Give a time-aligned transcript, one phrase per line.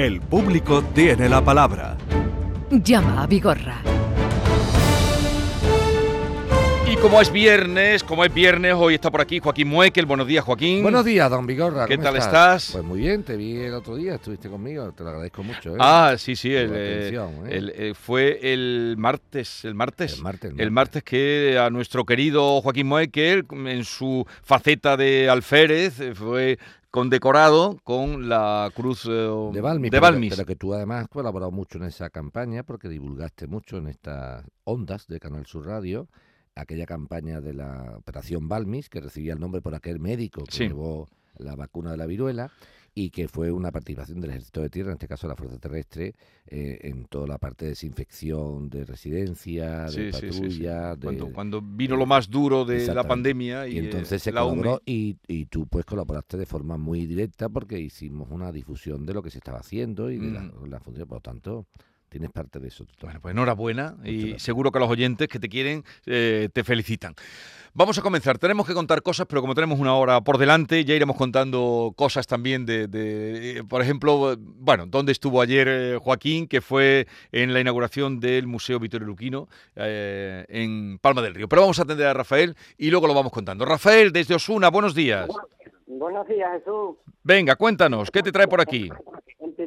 [0.00, 1.94] El público tiene la palabra.
[2.70, 3.82] Llama a Vigorra.
[6.90, 10.06] Y como es viernes, como es viernes, hoy está por aquí Joaquín Muekel.
[10.06, 10.82] Buenos días, Joaquín.
[10.82, 11.86] Buenos días, don Vigorra.
[11.86, 12.70] ¿Qué ¿cómo tal estás?
[12.72, 15.74] Pues muy bien, te vi el otro día, estuviste conmigo, te lo agradezco mucho.
[15.74, 15.78] ¿eh?
[15.78, 17.74] Ah, sí, sí, el, eh, atención, ¿eh?
[17.76, 22.62] el, fue el martes, el martes, El martes, el el martes que a nuestro querido
[22.62, 26.58] Joaquín Moekel, en su faceta de alférez, fue
[26.90, 29.10] condecorado con la cruz eh,
[29.52, 33.46] de Balmis, de pero, que tú además has colaborado mucho en esa campaña porque divulgaste
[33.46, 36.08] mucho en estas ondas de Canal Sur Radio
[36.56, 40.66] aquella campaña de la Operación Balmis que recibía el nombre por aquel médico que Sí.
[40.68, 42.50] llevó la vacuna de la viruela
[42.94, 46.14] y que fue una participación del Ejército de Tierra, en este caso la Fuerza Terrestre,
[46.46, 50.40] eh, en toda la parte de desinfección de residencia, de sí, sí, sí.
[50.40, 54.24] patrulla, de- Cuando, cuando vino lo más duro de la pandemia y, Y entonces eh,
[54.24, 58.50] se la colaboró y, y tú pues colaboraste de forma muy directa porque hicimos una
[58.52, 60.66] difusión de lo que se estaba haciendo y de la, Mm.
[60.68, 61.06] la función.
[61.06, 61.66] Por lo tanto,
[62.10, 62.84] tienes parte de eso.
[62.84, 64.42] tú Bueno, pues enhorabuena y gracias.
[64.42, 67.14] seguro que los oyentes que te quieren eh, te felicitan.
[67.72, 68.36] Vamos a comenzar.
[68.36, 72.26] Tenemos que contar cosas, pero como tenemos una hora por delante, ya iremos contando cosas
[72.26, 77.54] también de, de, eh, por ejemplo, bueno, dónde estuvo ayer eh, Joaquín, que fue en
[77.54, 81.48] la inauguración del Museo Vittorio Luquino eh, en Palma del Río.
[81.48, 83.64] Pero vamos a atender a Rafael y luego lo vamos contando.
[83.64, 85.28] Rafael, desde Osuna, buenos días.
[85.86, 86.96] Buenos días, Jesús.
[87.22, 88.90] Venga, cuéntanos, ¿qué te trae por aquí?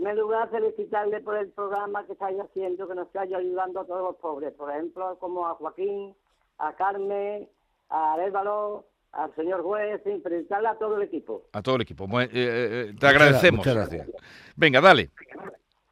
[0.03, 3.85] En primer lugar, felicitarle por el programa que estáis haciendo, que nos está ayudando a
[3.85, 4.51] todos los pobres.
[4.51, 6.13] Por ejemplo, como a Joaquín,
[6.57, 7.47] a Carmen,
[7.87, 11.43] a Arévalo, al señor juez, fin, felicitarle a todo el equipo.
[11.53, 12.05] A todo el equipo.
[12.05, 13.59] Bueno, eh, eh, te agradecemos.
[13.59, 14.09] Muchas gracias.
[14.57, 15.09] Venga, dale.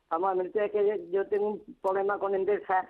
[0.09, 2.89] Vamos a ver, es que yo, yo tengo un problema con Endesa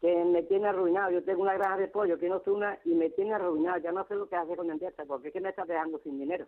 [0.00, 1.10] que me tiene arruinado.
[1.10, 3.80] Yo tengo una granja de pollo que no es una y me tiene arruinado.
[3.80, 6.18] Ya no sé lo que hace con Endesa, porque es que me está dejando sin
[6.18, 6.46] dinero.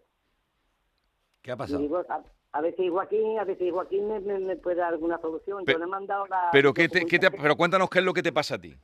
[1.46, 1.78] ¿Qué ha pasado?
[1.78, 2.22] digo, a,
[2.54, 5.64] a ver si Joaquín, a ver si Joaquín me, me- me puede dar alguna solución.
[5.64, 6.48] Yo le he mandado la...
[6.50, 7.42] Pero, ¿qué te- qué te- documentación.
[7.42, 8.74] pero cuéntanos qué es lo que te pasa a ti.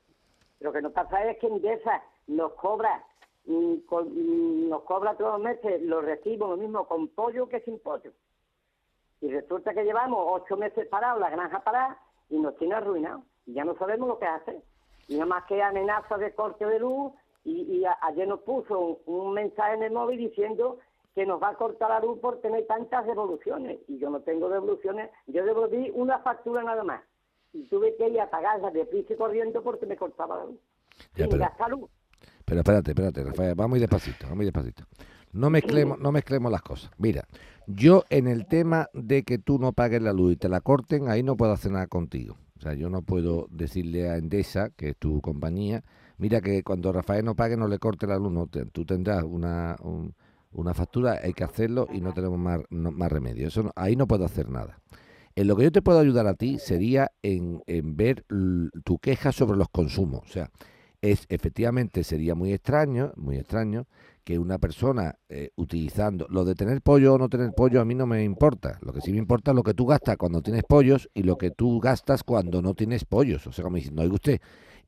[0.60, 3.04] Lo que nos pasa es que Endesa nos cobra,
[3.46, 7.58] mm, con- mm, nos cobra todos los meses los recibos, lo mismo con pollo que
[7.62, 8.12] sin pollo.
[9.20, 11.98] Y resulta que llevamos ocho meses parados, la granja parada,
[12.30, 13.24] y nos tiene arruinados.
[13.44, 14.62] Y ya no sabemos lo que hacer.
[15.08, 17.12] Y nada más que amenazas de corte de luz,
[17.44, 20.78] y, y a- ayer nos puso un, un mensaje en el móvil diciendo
[21.14, 23.78] que nos va a cortar la luz por tener tantas devoluciones.
[23.88, 27.02] Y yo no tengo devoluciones, yo devolví una factura nada más.
[27.52, 30.58] Y tuve que ir a pagarla de prisa y corriendo porque me cortaba la luz.
[31.14, 31.90] Ya, pero- gastar luz.
[32.44, 34.84] Pero espérate, espérate, Rafael, vamos muy despacito, vamos muy despacito.
[35.32, 36.90] No mezclemos, no mezclemos las cosas.
[36.98, 37.24] Mira,
[37.66, 41.08] yo en el tema de que tú no pagues la luz y te la corten,
[41.08, 42.36] ahí no puedo hacer nada contigo.
[42.58, 45.82] O sea, yo no puedo decirle a Endesa, que es tu compañía,
[46.18, 49.22] mira que cuando Rafael no pague no le corte la luz, no, te- tú tendrás
[49.24, 50.14] una, un-
[50.52, 53.48] una factura, hay que hacerlo y no tenemos más, más remedio.
[53.48, 54.78] Eso no- ahí no puedo hacer nada.
[55.34, 58.24] En lo que yo te puedo ayudar a ti sería en, en ver
[58.84, 60.22] tu queja sobre los consumos.
[60.24, 60.50] O sea,
[61.00, 63.86] es efectivamente sería muy extraño, muy extraño
[64.24, 67.94] que una persona eh, utilizando lo de tener pollo o no tener pollo a mí
[67.94, 68.78] no me importa.
[68.82, 71.36] Lo que sí me importa es lo que tú gastas cuando tienes pollos y lo
[71.38, 73.46] que tú gastas cuando no tienes pollos.
[73.48, 74.40] O sea, como diciendo, oiga usted,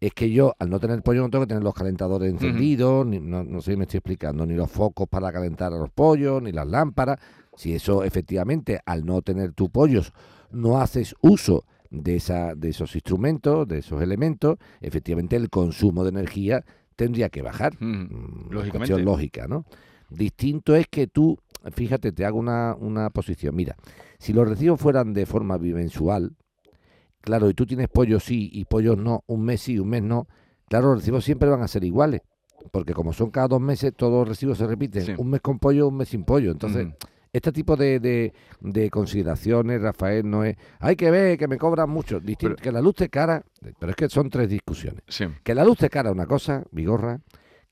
[0.07, 3.21] es que yo al no tener pollo no tengo que tener los calentadores encendidos, ni,
[3.21, 6.43] no, no sé si me estoy explicando, ni los focos para calentar a los pollos,
[6.43, 7.19] ni las lámparas.
[7.57, 10.13] Si eso efectivamente al no tener tus pollos
[10.51, 16.11] no haces uso de, esa, de esos instrumentos, de esos elementos, efectivamente el consumo de
[16.11, 16.65] energía
[16.97, 17.75] tendría que bajar.
[17.81, 18.79] Mm, lógicamente.
[18.79, 19.65] cuestión lógica, ¿no?
[20.11, 21.39] Distinto es que tú,
[21.73, 23.55] fíjate, te hago una, una posición.
[23.57, 23.77] Mira,
[24.19, 26.33] si los recibos fueran de forma bimensual,
[27.25, 30.29] claro, y tú tienes pollos sí y pollos no, un mes sí, un mes no,
[30.69, 32.21] claro, los recibos siempre van a ser iguales.
[32.71, 35.03] Porque como son cada dos meses, todos los recibos se repiten.
[35.05, 35.15] Sí.
[35.19, 36.51] Un mes con pollo, un mes sin pollo.
[36.51, 36.87] Entonces,
[37.31, 40.57] este tipo de, de- de consideraciones, Rafael, no es...
[40.81, 42.21] Hay que ver que me cobran mucho.
[42.21, 43.43] Distinto, Pero- que la luz te cara...
[43.79, 45.03] Pero es que son tres discusiones.
[45.09, 45.27] Sí.
[45.43, 47.21] Que la luz te cara una cosa, Vigorra,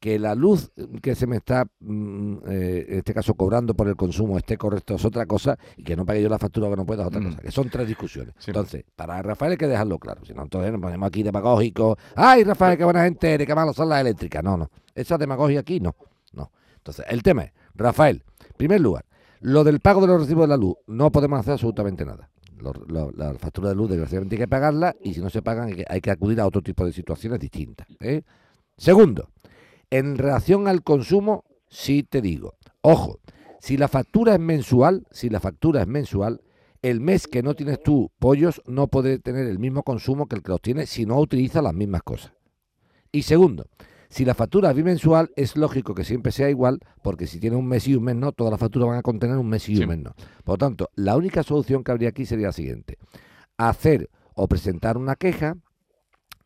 [0.02, 3.94] que la luz que se me está, mm, eh, en este caso, cobrando por el
[3.94, 6.84] consumo esté correcto es otra cosa, y que no pague yo la factura que no
[6.84, 7.24] pueda es otra Mm.
[7.26, 8.34] cosa, que son tres discusiones.
[8.38, 8.50] Sí.
[8.50, 12.42] Entonces, para Rafael hay que dejarlo claro, si no, entonces nos ponemos aquí demagógicos, ¡ay,
[12.42, 14.42] Rafael, qué buena gente eres, qué malos son las eléctricas!
[14.42, 15.94] No, no, esa demagogia aquí no,
[16.32, 16.50] no.
[16.78, 19.04] Entonces, el tema es, Rafael, en primer lugar,
[19.40, 22.28] lo del pago de los recibos de la luz, no podemos hacer absolutamente nada.
[22.58, 25.68] Lo- lo- la factura de luz, desgraciadamente, hay que pagarla y si no se pagan,
[25.68, 27.86] hay que, hay que acudir a otro tipo de situaciones distintas.
[28.00, 28.22] ¿eh?
[28.76, 29.28] Segundo,
[29.92, 33.20] en relación al consumo, sí te digo, ojo,
[33.60, 36.40] si la factura es mensual, si la factura es mensual,
[36.80, 40.42] el mes que no tienes tú pollos no puede tener el mismo consumo que el
[40.42, 42.32] que los tiene si no utiliza las mismas cosas.
[43.12, 43.66] Y segundo,
[44.08, 47.66] Si la factura es bimensual, es lógico que siempre sea igual, porque si tiene un
[47.66, 49.82] mes y un mes no, todas las facturas van a contener un mes y Sí.
[49.84, 50.14] un mes no.
[50.44, 52.98] Por lo tanto, la única solución que habría aquí sería la siguiente.
[53.56, 55.56] Hacer o presentar una queja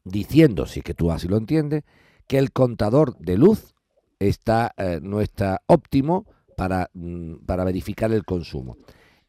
[0.04, 1.82] diciendo, si es que tú así lo entiendes,
[2.26, 3.75] que el contador de luz
[4.19, 6.26] está, eh, no está óptimo
[6.56, 8.76] para, mm, para verificar el consumo.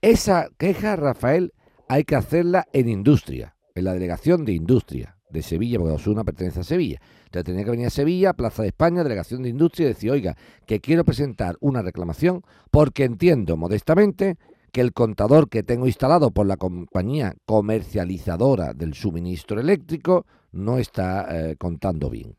[0.01, 1.53] Esa queja, Rafael,
[1.87, 6.61] hay que hacerla en industria, en la delegación de industria de Sevilla, porque Osuna pertenece
[6.61, 7.01] a Sevilla.
[7.25, 10.37] Entonces tenía que venir a Sevilla, Plaza de España, delegación de industria, y decir, oiga,
[10.65, 14.37] que quiero presentar una reclamación porque entiendo modestamente
[14.71, 21.27] que el contador que tengo instalado por la compañía comercializadora del suministro eléctrico no está
[21.29, 22.35] eh, contando bien.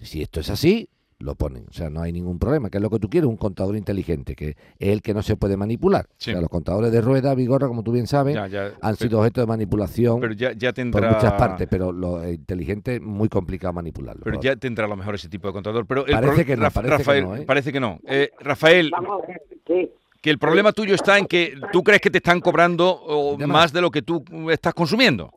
[0.00, 0.88] Si esto es así,
[1.18, 1.64] lo ponen.
[1.70, 2.68] O sea, no hay ningún problema.
[2.68, 3.26] que es lo que tú quieres?
[3.28, 4.56] Un contador inteligente, que es
[4.90, 6.06] el que no se puede manipular.
[6.18, 6.30] Sí.
[6.30, 8.96] O sea, los contadores de rueda, Vigorra, como tú bien sabes, Ya, ya, han pero-
[8.96, 11.10] sido objeto de manipulación Pero ya, ya por tendrá.
[11.12, 14.22] muchas partes, pero lo inteligente es muy complicado manipularlo.
[14.24, 15.86] Pero Por- ya tendrá a lo mejor ese tipo de contador.
[15.86, 17.42] Pero el Parece que no, parece que Rafael, no, ¿eh?
[17.46, 17.98] parece que no.
[18.06, 18.92] Eh, Rafael,
[19.66, 19.90] sí.
[20.20, 23.72] que el problema tuyo está en que tú crees que te están cobrando más.
[23.72, 25.30] de lo que tú estás consumiendo.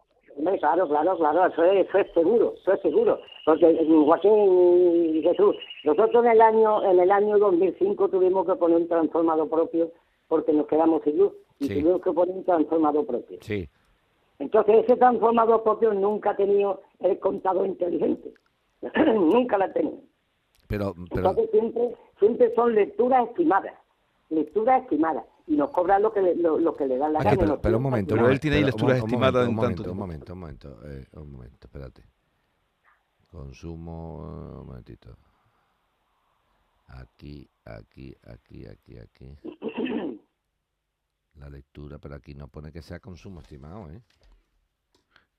[0.60, 3.20] Claro, claro, claro, eso es, eso es seguro, eso es seguro.
[3.46, 8.56] Porque mm, Joaquín y Jesús, nosotros en el año en el año 2005 tuvimos que
[8.56, 9.92] poner un transformador propio
[10.28, 11.74] porque nos quedamos sin luz y Sí.
[11.82, 13.38] tuvimos que poner un transformador propio.
[13.42, 13.68] Sí,
[14.40, 18.34] Entonces ese transformador propio nunca ha tenido el contador inteligente,
[19.16, 19.98] nunca lo ha tenido.
[20.68, 23.74] pero, pero Entonces siempre, siempre son lecturas estimadas,
[24.30, 27.24] lecturas estimadas y nos cobran lo que le, lo, lo que le da la Ah,
[27.36, 27.58] gana.
[27.62, 28.10] pero, un momento.
[28.16, 30.00] Pero un él momento, tiene ahí lecturas un estimadas un en momento, tanto Un tiempo.
[30.00, 32.04] momento, un momento, eh, un momento, espérate.
[33.28, 35.18] Consumo, eh, un momentito.
[36.88, 39.36] Aquí, aquí, aquí, aquí, aquí.
[41.36, 44.02] La lectura, pero aquí no pone que sea consumo estimado, ¿eh?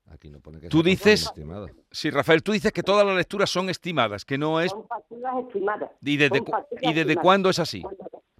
[0.07, 1.31] Aquí no pone que Tú sea dices- consumo
[1.63, 1.67] estimado.
[1.91, 4.71] Sí, Rafael, tú dices que todas las lecturas son estimadas, que no es...
[4.71, 5.91] Son facturas estimadas.
[6.01, 7.23] ¿Y desde, cu- ¿y desde estimadas.
[7.23, 7.83] cuándo es así?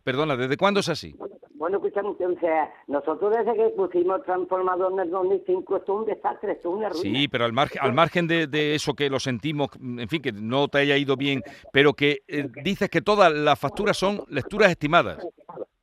[0.03, 1.15] Perdona, ¿desde cuándo es así?
[1.61, 6.07] Bueno, escuchamos, o sea, nosotros desde que pusimos transformador en el 2005, esto es un
[6.07, 7.19] desastre, esto es una ruina.
[7.19, 10.33] Sí, pero al margen, al margen de, de eso que lo sentimos, en fin, que
[10.33, 14.71] no te haya ido bien, pero que eh, dices que todas las facturas son lecturas
[14.71, 15.19] estimadas.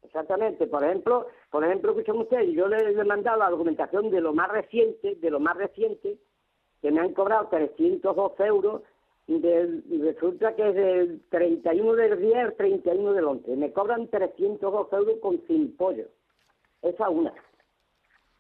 [0.02, 4.20] Exactamente, por ejemplo, por ejemplo, escuchen ustedes, yo le, le he mandado la documentación de
[4.20, 6.18] lo más reciente, de lo más reciente,
[6.82, 8.82] que me han cobrado 312 euros,
[9.28, 13.56] del, y resulta que es del 31 del 10 al 31 del 11.
[13.58, 16.08] Me cobran 312 euros con sin pollo.
[16.82, 17.34] Esa una.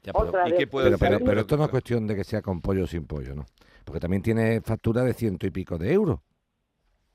[0.03, 0.59] Ya, pero, Otra ¿y vez.
[0.59, 1.09] qué puede pero, hacer?
[1.09, 3.45] pero, pero esto no es cuestión de que sea con pollo o sin pollo, ¿no?
[3.83, 6.19] Porque también tiene factura de ciento y pico de euros.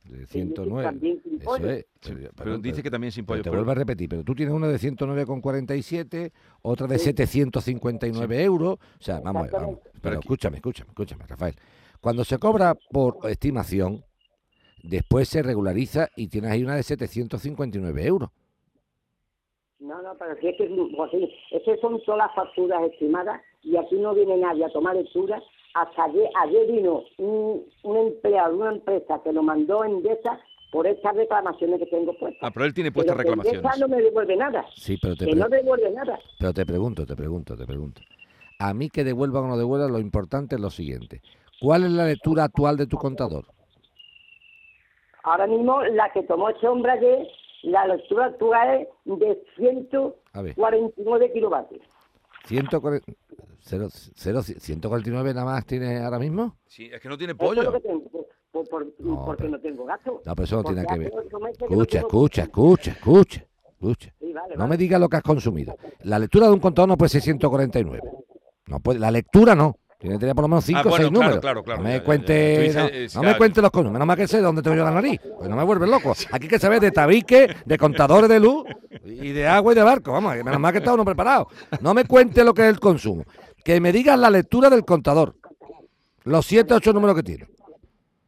[0.04, 0.82] De 109.
[0.82, 1.86] también sin Eso es.
[2.00, 3.42] Sí, Pero- pero dice que también sin pollo.
[3.42, 6.32] Te vuelvo a repetir, pero tú tienes una de 109,47,
[6.62, 8.74] otra de 759 euros.
[8.74, 9.78] O sea, vamos, a ver, vamos.
[10.00, 11.54] Pero escúchame, escúchame, escúchame, Rafael.
[12.02, 14.04] Cuando se cobra por estimación,
[14.82, 18.28] después se regulariza y tienes ahí una de 759 euros.
[19.78, 23.76] No, no, pero si es que, Joaquín, es que son todas las facturas estimadas y
[23.76, 25.40] aquí no viene nadie a tomar lectura.
[25.74, 30.38] Hasta ayer, ayer vino un, un empleado de una empresa que lo mandó en Endesa
[30.72, 32.40] por estas reclamaciones que tengo puestas.
[32.42, 33.80] Ah, pero él tiene puestas que Endesa reclamaciones.
[33.80, 36.18] no me devuelve nada, Sí, pero te, que no devuelve nada.
[36.38, 38.02] pero te pregunto, te pregunto, te pregunto.
[38.58, 41.22] A mí que devuelva o no devuelva, lo importante es lo siguiente.
[41.62, 43.44] ¿Cuál es la lectura actual de tu contador?
[45.22, 47.28] Ahora mismo la que tomó ese hombre ayer,
[47.62, 49.38] la lectura actual es de
[50.32, 50.54] A ver.
[50.54, 51.80] 149 kilovatios.
[52.46, 53.12] 140
[53.60, 56.56] cero- cero- 149 nada más tiene ahora mismo?
[56.66, 57.72] Sí, es que no tiene es pollo.
[57.72, 58.02] que tengo,
[58.50, 60.20] por- por- No, porque pero- no tengo gasto.
[60.24, 61.10] No, pero eso no Porque tiene que ver.
[61.10, 64.14] que no Escucha, escucha, escucha, escucha, escucha.
[64.18, 64.70] Sí, vale, No vale.
[64.70, 65.76] me digas lo que has consumido.
[66.00, 68.00] La lectura de un contador no puede ser 149.
[68.66, 69.76] No puede, la lectura no.
[70.02, 71.40] Tiene que tener por lo menos 5 Ah, o bueno, 6 claro, números.
[71.40, 72.56] claro, claro, no me ya, cuente, ya.
[72.56, 73.92] Tú dices, no, eh, no me cuente los números.
[73.92, 75.20] Menos mal que sé de dónde tengo yo la nariz.
[75.38, 76.10] Pues no me vuelves loco.
[76.32, 78.64] Aquí hay que saber de tabique, de contadores de luz
[79.04, 80.10] y de agua y de barco.
[80.12, 81.46] Vamos, menos mal que está uno preparado.
[81.80, 83.22] No me cuente lo que es el consumo.
[83.64, 85.36] Que me digas la lectura del contador.
[86.24, 87.46] Los 7 8 números que tiene.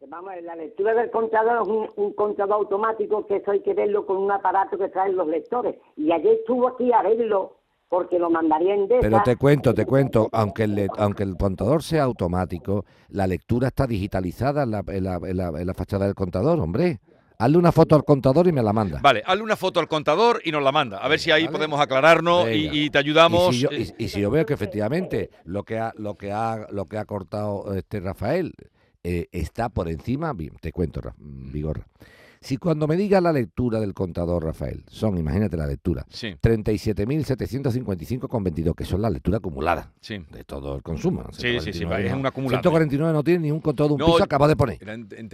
[0.09, 4.07] Vamos, la lectura del contador es un, un contador automático que eso hay que verlo
[4.07, 5.75] con un aparato que traen los lectores.
[5.97, 7.57] Y ayer estuvo aquí a verlo
[7.89, 12.03] porque lo mandaría en Pero te cuento, te cuento, aunque el, aunque el contador sea
[12.05, 16.15] automático, la lectura está digitalizada en la, en la- en la- en la fachada del
[16.15, 17.01] contador, hombre.
[17.37, 19.01] Hazle una foto al contador y me la manda.
[19.03, 20.99] Vale, hazle una foto al contador y nos la manda.
[20.99, 21.57] A ver si ahí Vale.
[21.57, 23.51] podemos aclararnos y, te ayudamos.
[23.51, 26.31] Y si, yo, y- y si yo veo que efectivamente lo que ha, lo que
[26.33, 28.53] ha, lo que ha cortado este Rafael
[29.03, 31.85] eh, está por encima, te cuento, Ra- Vigorra.
[32.45, 38.75] Si cuando me diga la lectura del contador, Rafael, son, imagínate la lectura, Sí, 37.755,22,
[38.75, 40.19] que son la lectura acumulada sí.
[40.31, 41.23] de todo el consumo.
[41.23, 41.33] ¿no?
[41.33, 42.61] Sí, sí, sí, 149 es un acumulado.
[42.63, 44.79] 149 no tiene ni un contador de un No, piso acabado de poner.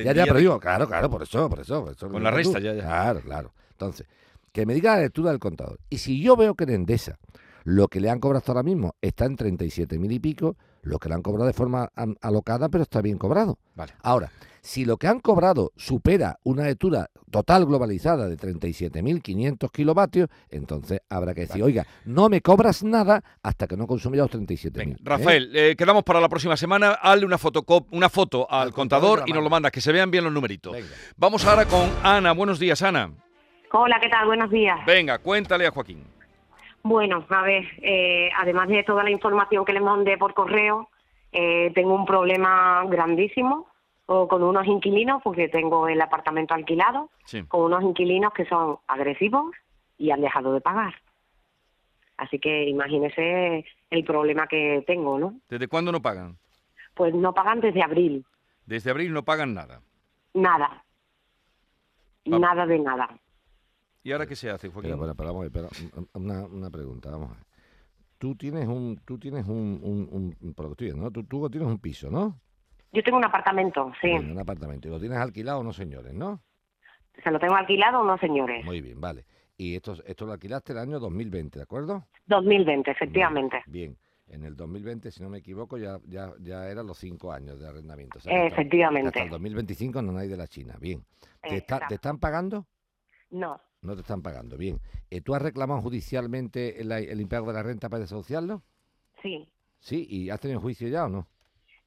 [0.04, 1.82] Ya, ya, pero digo, claro, claro, por eso, por eso.
[1.82, 2.36] por eso Con la tú.
[2.36, 2.82] resta, ya, ya.
[2.82, 3.52] Claro, claro.
[3.72, 4.06] Entonces,
[4.52, 5.80] que me diga la lectura del contador.
[5.90, 7.18] Y si yo veo que en Endesa
[7.64, 11.08] lo que le han cobrado hasta ahora mismo está en 37.000 y pico, lo que
[11.08, 11.90] le han cobrado de forma
[12.20, 13.58] alocada, pero está bien cobrado.
[13.74, 13.94] Vale.
[14.02, 14.30] Ahora,
[14.62, 21.34] si lo que han cobrado supera una lectura total globalizada de 37.500 kilovatios, entonces habrá
[21.34, 24.72] que decir, oiga, no me cobras nada hasta que no consumí los 37.000.
[24.72, 24.98] Venga, ¿eh?
[25.02, 26.92] Rafael, eh, quedamos para la próxima semana.
[26.92, 29.56] Hazle una, fotocop una foto al, Al contador contador y nos lo manda.
[29.56, 30.72] mandas, que se vean bien los numeritos.
[30.72, 30.88] Venga.
[31.16, 32.32] Vamos ahora con Ana.
[32.32, 33.10] Buenos días, Ana.
[33.72, 34.26] Hola, ¿qué tal?
[34.26, 34.78] Buenos días.
[34.86, 36.04] Venga, cuéntale a Joaquín.
[36.82, 40.88] Bueno, a ver, eh, además de toda la información que le mandé por correo,
[41.30, 43.66] eh, tengo un problema grandísimo
[44.12, 47.44] o con unos inquilinos, porque tengo el apartamento alquilado, Sí.
[47.44, 49.52] con unos inquilinos que son agresivos
[49.98, 50.94] y han dejado de pagar.
[52.16, 55.40] Así que imagínese el problema que tengo, ¿no?
[55.48, 56.38] ¿Desde cuándo no pagan?
[56.94, 58.26] Pues no pagan desde abril,
[58.66, 59.80] Desde abril no pagan nada.
[60.34, 60.84] nada.
[62.30, 63.08] Va- Nada de nada.
[64.02, 64.90] ¿Y ahora qué se hace, Joaquín?
[64.90, 67.44] Espera, espera, espera, vamos a ver, espera, una, una pregunta, vamos a ver.
[68.18, 71.10] Tú tienes un, tú tienes un, un, un- un- viendo, ¿no?
[71.12, 72.40] Tú, tú tienes un piso, ¿no?
[72.92, 74.08] Yo tengo un apartamento, sí.
[74.08, 74.88] Bien, un apartamento.
[74.88, 76.40] Y lo tienes alquilado, no señores, ¿no?
[77.22, 78.64] Se lo tengo alquilado, no señores.
[78.64, 79.24] Muy bien, vale.
[79.56, 82.06] Y esto, esto lo alquilaste el año 2020, ¿de acuerdo?
[82.26, 83.62] 2020, efectivamente.
[83.66, 83.96] Bien.
[84.26, 87.66] En el 2020, si no me equivoco, ya, ya, ya eran los cinco años de
[87.68, 88.18] arrendamiento.
[88.18, 89.08] O sea, que hasta- Efectivamente.
[89.08, 90.76] Hasta el 2025 no hay de la China.
[90.80, 91.04] Bien.
[91.42, 91.86] ¿Te, está-.
[91.88, 92.66] ¿Te están pagando?
[93.30, 94.56] No, No te están pagando.
[94.56, 94.80] Bien.
[95.10, 98.62] Eh, ¿Tú has reclamado judicialmente el, el impago de la renta para desahuciarlo?
[99.22, 99.48] sí.
[99.82, 100.06] Sí.
[100.10, 101.26] ¿Y has tenido juicio ya o no?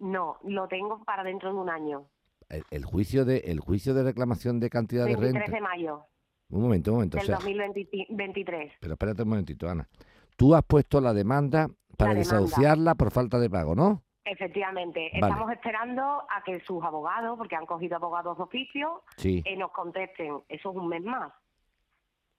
[0.03, 2.07] No, lo tengo para dentro de un año.
[2.49, 5.51] El, el juicio de el juicio de reclamación de cantidad de 23 renta.
[5.55, 6.05] de mayo
[6.49, 7.17] Un momento, un momento.
[7.17, 8.73] O del sea, 2023.
[8.81, 9.87] pero espérate un momentito, Ana.
[10.35, 11.67] Tú has puesto la demanda
[11.97, 12.39] para La demanda.
[12.41, 14.03] desahuciarla por falta de pago, ¿no?
[14.25, 15.27] Efectivamente, Vale.
[15.33, 19.41] estamos esperando a que sus abogados, porque han cogido abogados de oficio, Sí.
[19.45, 20.41] eh, nos contesten.
[20.49, 21.31] Eso es un mes más.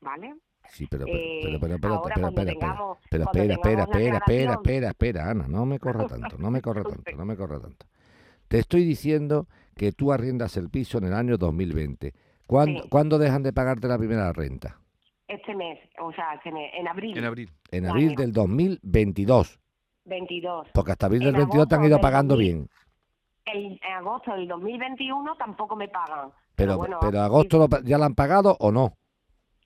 [0.01, 0.35] ¿Vale?
[0.69, 2.69] Sí, pero, pero, Eh, pero, pero, espérate, ahora espera, espera, espera.
[2.73, 6.61] tengamos- Pero espera, espera, espera, espera, espera, espera, Ana, no me corra tanto, no me
[6.63, 7.87] corra tanto, no me corra tanto.
[8.49, 12.13] Te estoy diciendo que tú arriendas el piso en el año 2020.
[12.47, 12.89] ¿Cuándo, Sí.
[12.89, 14.79] ¿cuándo dejan de pagarte la primera renta?
[15.27, 17.51] Este mes, o sea, este mes, en abril En abril.
[17.71, 18.17] En abril año.
[18.19, 19.59] del 2022.
[20.05, 20.69] 22.
[20.75, 22.53] Porque hasta abril del En 22 te han ido pagando 2000.
[22.55, 22.69] bien.
[23.47, 26.31] El, en agosto del 2021 tampoco me pagan.
[26.57, 28.97] Pero, bueno, pero agosto lo ya la han pagado o no.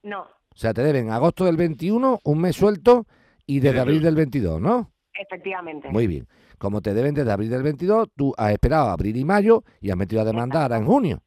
[0.04, 0.26] No,
[0.58, 3.06] O sea, te deben agosto del 21, un mes suelto,
[3.46, 4.90] y desde abril del 22, ¿no?
[5.14, 5.88] efectivamente.
[5.88, 6.26] Muy bien.
[6.58, 9.96] Como te deben desde abril del 22, tú has esperado abril y mayo y has
[9.96, 11.22] metido a demandar ahora en junio.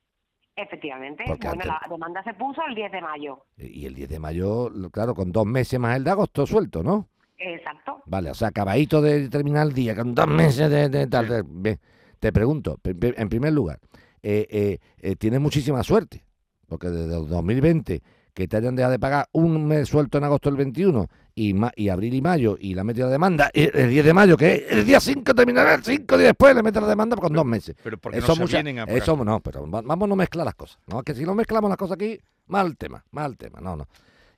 [0.58, 1.24] Efectivamente.
[1.26, 3.46] Porque bueno, antes- la demanda se puso el 10 de mayo.
[3.58, 7.08] Y el 10 de mayo, claro, con dos meses más el de agosto suelto, ¿no?
[7.38, 8.04] Exacto.
[8.06, 11.28] Vale, o sea, acabadito de terminar el día, con dos meses de, de tal.
[11.30, 11.80] de- bien.
[12.20, 13.80] Te pregunto, en primer lugar,
[14.22, 16.24] eh, eh, eh, tienes muchísima suerte,
[16.68, 18.02] porque desde el 2020
[18.34, 21.72] que te hayan dejado de pagar un mes suelto en agosto del 21 y, ma-
[21.76, 24.54] y abril y mayo y la metido la demanda eh, el 10 de mayo, que
[24.56, 27.46] es el día 5 terminará, el 5 días después le meten la demanda con dos
[27.46, 27.76] meses.
[27.84, 29.02] Pero porque Eso no se mucha- vienen a pagar.
[29.02, 30.80] Eso no, pero va- vamos a no mezclar las cosas.
[30.88, 33.60] No, que si no mezclamos las cosas aquí, mal tema, mal tema.
[33.62, 33.88] No, no.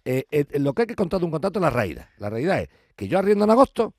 [0.06, 2.08] Eh, eh, lo que hay que contar de un contrato es la realidad.
[2.18, 3.94] La realidad es que yo arriendo en agosto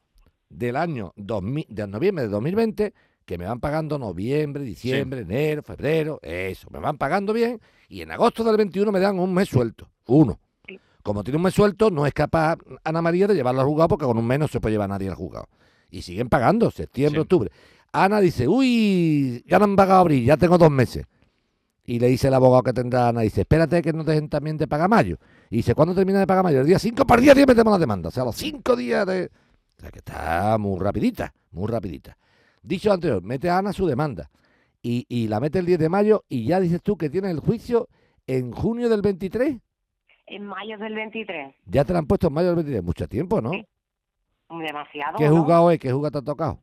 [0.49, 2.93] del año 2000, de noviembre de 2020,
[3.25, 8.11] que me van pagando noviembre, diciembre, enero, febrero, eso, me van pagando bien, y en
[8.11, 10.39] agosto del 21 me dan un mes suelto, uno.
[11.03, 14.07] Como tiene un mes suelto, no es capaz Ana María de llevarlo al juzgado porque
[14.07, 15.49] con un mes no se puede llevar nadie al juzgado.
[15.91, 17.23] Y siguen pagando, septiembre, Sí.
[17.23, 17.51] octubre.
[17.93, 21.05] Ana dice, uy, ya no han pagado abril, ya tengo dos meses.
[21.85, 24.67] Y le dice el abogado que tendrá Ana, dice, espérate que no dejen también de
[24.67, 25.19] pagar mayo.
[25.51, 26.61] Y dice, ¿cuándo termina de pagar mayo?
[26.63, 28.09] El día 5 para el día 10 metemos la demanda.
[28.09, 29.27] O sea, los 5 días de...
[29.77, 32.17] O sea, que está muy rapidita, muy rapidita.
[32.65, 34.31] Dicho anterior, mete a Ana su demanda.
[34.83, 37.41] Y, y la mete el 10 de mayo y ya dices tú que tienes el
[37.41, 37.89] juicio
[38.27, 39.57] en junio del 23.
[40.27, 41.55] En mayo del 23.
[41.67, 42.83] Ya te la han puesto en mayo del 23.
[42.83, 43.51] Mucho tiempo, ¿no?
[43.51, 43.67] Sí.
[44.51, 45.17] Demasiado.
[45.19, 45.37] ¿Qué ¿no?
[45.37, 45.79] juzgado es?
[45.79, 46.59] ¿Qué juzgado te ha tocado?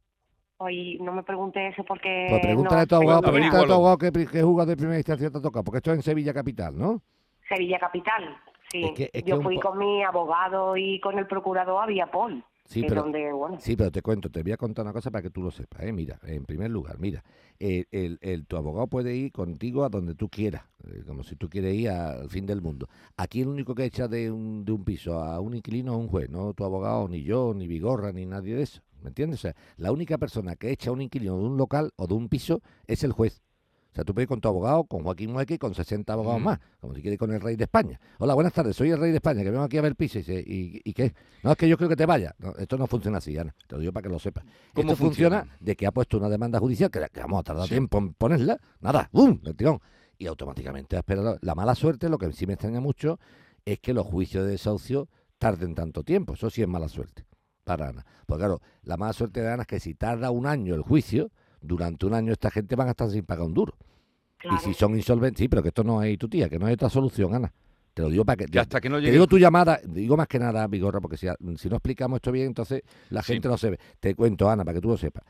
[0.57, 2.27] Hoy no me pregunte eso porque.
[2.29, 4.97] Pues pregúntale no a tu abogado, pregúntale a tu abogado qué, qué juzgado de primera
[4.97, 5.63] instancia te ha tocado.
[5.63, 7.01] Porque esto es en Sevilla Capital, ¿no?
[7.49, 8.37] Sevilla Capital.
[8.71, 8.83] Sí.
[8.85, 12.43] Es que- es que Yo fui con mi abogado y con el procurador a Viapol.
[12.71, 13.01] Sí, pero...
[13.03, 15.41] donde, bueno, Sí, pero te cuento, te voy a contar una cosa para que tú
[15.41, 15.83] lo sepas.
[15.83, 15.91] ¿eh?
[15.91, 17.23] Mira, en primer lugar, mira,
[17.59, 21.35] el, el- el- tu abogado puede ir contigo a donde tú quieras, eh, como si
[21.35, 22.87] tú quieres ir al fin del mundo.
[23.17, 26.07] Aquí el único que echa de un, de un piso a un inquilino es un
[26.07, 28.81] juez, no tu abogado, ni yo, ni Vigorra, ni nadie de eso.
[29.01, 29.39] ¿Me entiendes?
[29.39, 32.13] O sea, la única persona que echa a un inquilino de un local o de
[32.13, 33.41] un piso es el juez.
[33.91, 36.39] O sea, tú puedes ir con tu abogado, con Joaquín Mueque y con 60 abogados
[36.41, 36.45] Mm.
[36.45, 37.99] más, como si quieres con el rey de España.
[38.19, 40.17] Hola, buenas tardes, soy el rey de España, que vengo aquí a ver el piso
[40.19, 41.13] y, dice, ¿y, y qué?
[41.43, 42.33] No, es que yo creo que te vaya.
[42.39, 44.45] No, esto no funciona así, Ana, te lo digo para que lo sepas.
[44.73, 45.39] ¿Cómo Esto funciona?
[45.41, 45.57] funciona?
[45.59, 47.73] de que ha puesto una demanda judicial, que, que vamos a tardar Sí.
[47.73, 49.39] tiempo en ponerla, nada, ¡bum!
[49.41, 49.79] del tirón.
[50.17, 51.37] Y automáticamente ha esperado.
[51.41, 53.19] La mala suerte, lo que sí me extraña mucho,
[53.65, 56.35] es que los juicios de desahucio tarden tanto tiempo.
[56.35, 57.25] Eso sí es mala suerte
[57.65, 58.05] para Ana.
[58.25, 61.31] Porque claro, la mala suerte de Ana es que si tarda un año el juicio,
[61.61, 63.75] durante un año esta gente van a estar sin pagar un duro.
[64.37, 64.57] Claro.
[64.57, 66.73] Y si son insolventes, sí, pero que esto no es tu tía, que no hay
[66.73, 67.53] otra solución, Ana.
[67.93, 68.45] Te lo digo para que...
[68.45, 69.11] Que hasta que no Te llegue.
[69.13, 71.27] digo tu llamada, digo más que nada, Vigorra, porque si,
[71.57, 73.33] si no explicamos esto bien, entonces la Sí.
[73.33, 73.79] gente no se ve.
[73.99, 75.23] Te cuento, Ana, para que tú lo sepas.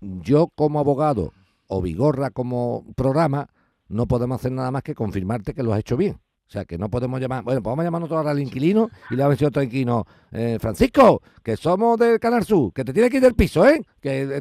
[0.00, 1.32] Yo como abogado
[1.66, 3.48] o Vigorra como programa,
[3.88, 6.18] no podemos hacer nada más que confirmarte que lo has hecho bien.
[6.46, 9.32] O sea, que no podemos llamar, bueno, podemos llamar nosotros al inquilino y le vamos
[9.32, 13.10] a decir a otro inquilino, eh, Francisco, que somos del Canal Sur, que te tienes
[13.10, 13.80] que ir del piso, ¿eh?
[14.00, 14.40] Que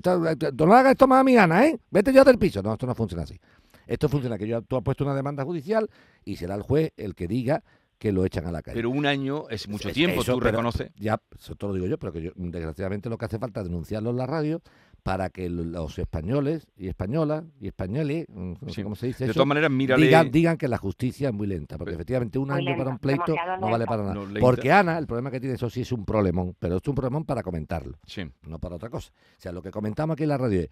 [0.55, 1.79] tú no hagas esto más a mi gana, ¿eh?
[1.89, 2.61] Vete ya del piso.
[2.61, 3.39] No, esto no funciona así.
[3.87, 5.89] Esto funciona que yo, tú has puesto una demanda judicial
[6.23, 7.63] y será el juez el que diga
[7.97, 8.75] que lo echan a la calle.
[8.75, 10.91] Pero un año es mucho Es- tiempo, eso, tú reconoces.
[10.97, 13.67] Ya, eso te lo digo yo, pero que yo, desgraciadamente lo que hace falta es
[13.67, 14.61] denunciarlo en la radio
[15.03, 18.83] para que lo- los españoles y españolas y españoles, mm, no sé Sí.
[18.83, 20.05] cómo se dice De eso, todas maneras, mírale.
[20.05, 22.99] digan, digan que la justicia es muy lenta, porque efectivamente un Muy año para un
[22.99, 24.15] pleito no vale para nada.
[24.15, 26.95] No, porque Ana, el problema que tiene eso sí es un problemón, pero es un
[26.95, 28.23] problemón para comentarlo Sí.
[28.47, 29.11] no para otra cosa.
[29.37, 30.69] O sea, lo que comentamos aquí en la radio es,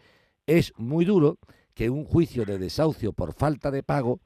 [0.47, 1.37] es muy duro
[1.73, 4.21] que un juicio de desahucio por falta de pago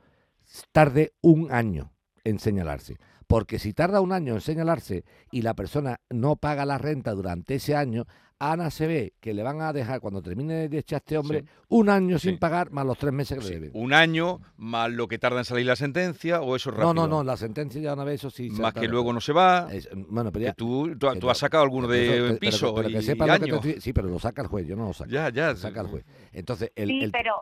[0.72, 1.92] tarde un año
[2.24, 2.98] en señalarse.
[3.28, 7.56] Porque si tarda un año en señalarse y la persona no paga la renta durante
[7.56, 8.06] ese año,
[8.38, 11.40] Ana se ve que le van a dejar, cuando termine de echar a este hombre,
[11.40, 11.48] Sí.
[11.70, 12.30] un año Sí.
[12.30, 13.72] sin pagar más los tres meses que Sí, le deben.
[13.82, 16.94] Un año más lo que tarda en salir la sentencia o eso es No, rápido.
[16.94, 18.50] no, no, la sentencia ya una vez eso sí.
[18.50, 18.92] se Más que tarda.
[18.92, 19.70] luego no se va.
[19.74, 22.26] Es- bueno, pero que ya, tú, tú, que tú no- has sacado alguno de eso-
[22.28, 23.66] pero- piso pero que y años.
[23.66, 25.10] estoy- Sí, pero lo saca el juez, yo no lo saco.
[25.10, 25.52] Ya, ya.
[25.52, 26.06] Lo saca el juez.
[26.34, 27.36] Entonces, el, sí, el- pero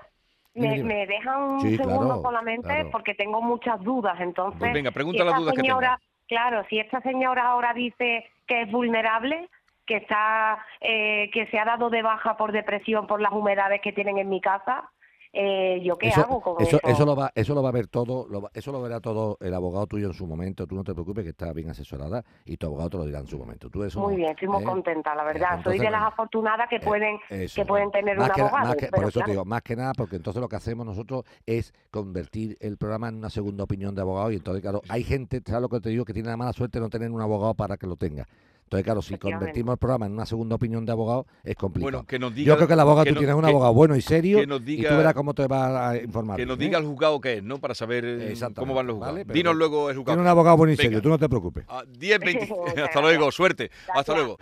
[0.54, 2.90] me, me dejan un Sí, segundo claro, solamente claro.
[2.92, 4.20] porque tengo muchas dudas.
[4.20, 5.98] Entonces, Pues venga, si las que.
[6.28, 9.50] Claro, si esta señora ahora dice que es vulnerable,
[9.86, 13.92] que está, eh, que se ha dado de baja por depresión por las humedades que
[13.92, 14.90] tienen en mi casa,
[15.34, 16.88] eh, ¿yo qué eso, hago con eso, eso?
[16.88, 19.38] eso lo va, eso lo va a ver todo, lo va- eso lo verá todo
[19.42, 20.68] el abogado tuyo en su momento.
[20.68, 23.28] Tú no te preocupes que está bien asesorada y tu abogado te lo dirá en
[23.28, 23.70] su momento.
[23.70, 24.66] Tú eso Muy bien, estoy muy ¿eh?
[24.66, 25.56] contenta, la verdad.
[25.58, 28.68] Entonces, Soy de las bueno, afortunadas que eh, pueden que pueden tener más un abogado.
[28.68, 30.86] más que- por eso te claro, digo, más que nada, porque entonces lo que hacemos
[30.86, 35.04] nosotros es convertir el programa en una segunda opinión de abogado y entonces, claro, hay
[35.04, 36.06] gente, ¿sabes lo que te digo?
[36.06, 38.28] Que tiene la mala suerte de no tener un abogado para que lo tenga.
[38.64, 41.92] Entonces, claro, si convertimos el programa en una segunda opinión de abogado, es complicado.
[41.92, 42.48] Bueno, que nos diga.
[42.48, 44.40] Yo creo que el abogado, que tú no- tienes un que- abogado bueno y serio
[44.40, 46.38] que nos y tú verás cómo te va a informar.
[46.38, 46.82] Que nos bien, diga ¿eh?
[46.82, 47.60] el juzgado qué es, ¿no?
[47.60, 49.28] Para saber eh, cómo van los juzgados.
[49.28, 50.16] Dinos luego el juzgado.
[50.16, 50.84] Tiene un abogado bueno y Venga.
[50.88, 51.66] serio, tú no te preocupes.
[51.68, 52.48] Ah, 10, 20.
[52.48, 53.36] Muchas Hasta luego, gracias.
[53.36, 53.72] suerte.
[53.94, 54.38] Hasta luego.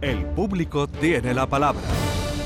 [0.00, 1.80] El público tiene la palabra.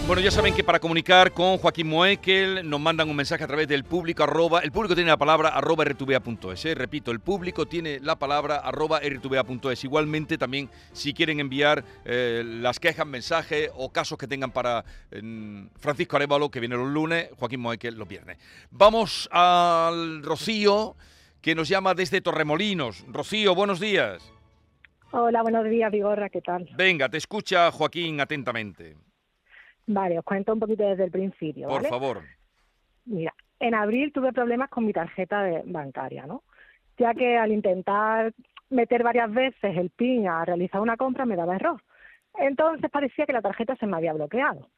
[0.07, 3.69] Bueno, ya saben que para comunicar con Joaquín Moekel nos mandan un mensaje a través
[3.69, 6.75] del público arroba, el público tiene la palabra arroba rtva.es, eh.
[6.75, 9.85] repito, el público tiene la palabra arroba rtva.es.
[9.85, 15.23] Igualmente también si quieren enviar eh, las quejas, mensajes o casos que tengan para eh,
[15.77, 18.39] Francisco Arevalo, que viene los lunes, Joaquín Moekel los viernes.
[18.71, 20.97] Vamos al Rocío,
[21.41, 23.05] que nos llama desde Torremolinos.
[23.09, 24.33] Rocío, buenos días.
[25.13, 26.69] Hola, buenos días, Vigorra, ¿qué tal?
[26.77, 28.97] Venga, te escucha Joaquín atentamente.
[29.87, 32.23] Vale, os cuento un poquito desde el principio, Por favor.
[33.05, 36.43] Mira, en abril tuve problemas con mi tarjeta de- bancaria, ¿no?
[36.99, 38.33] Ya que al intentar
[38.71, 41.81] meter varias veces el PIN a realizar una compra me daba error.
[42.39, 44.69] Entonces parecía que la tarjeta se me había bloqueado.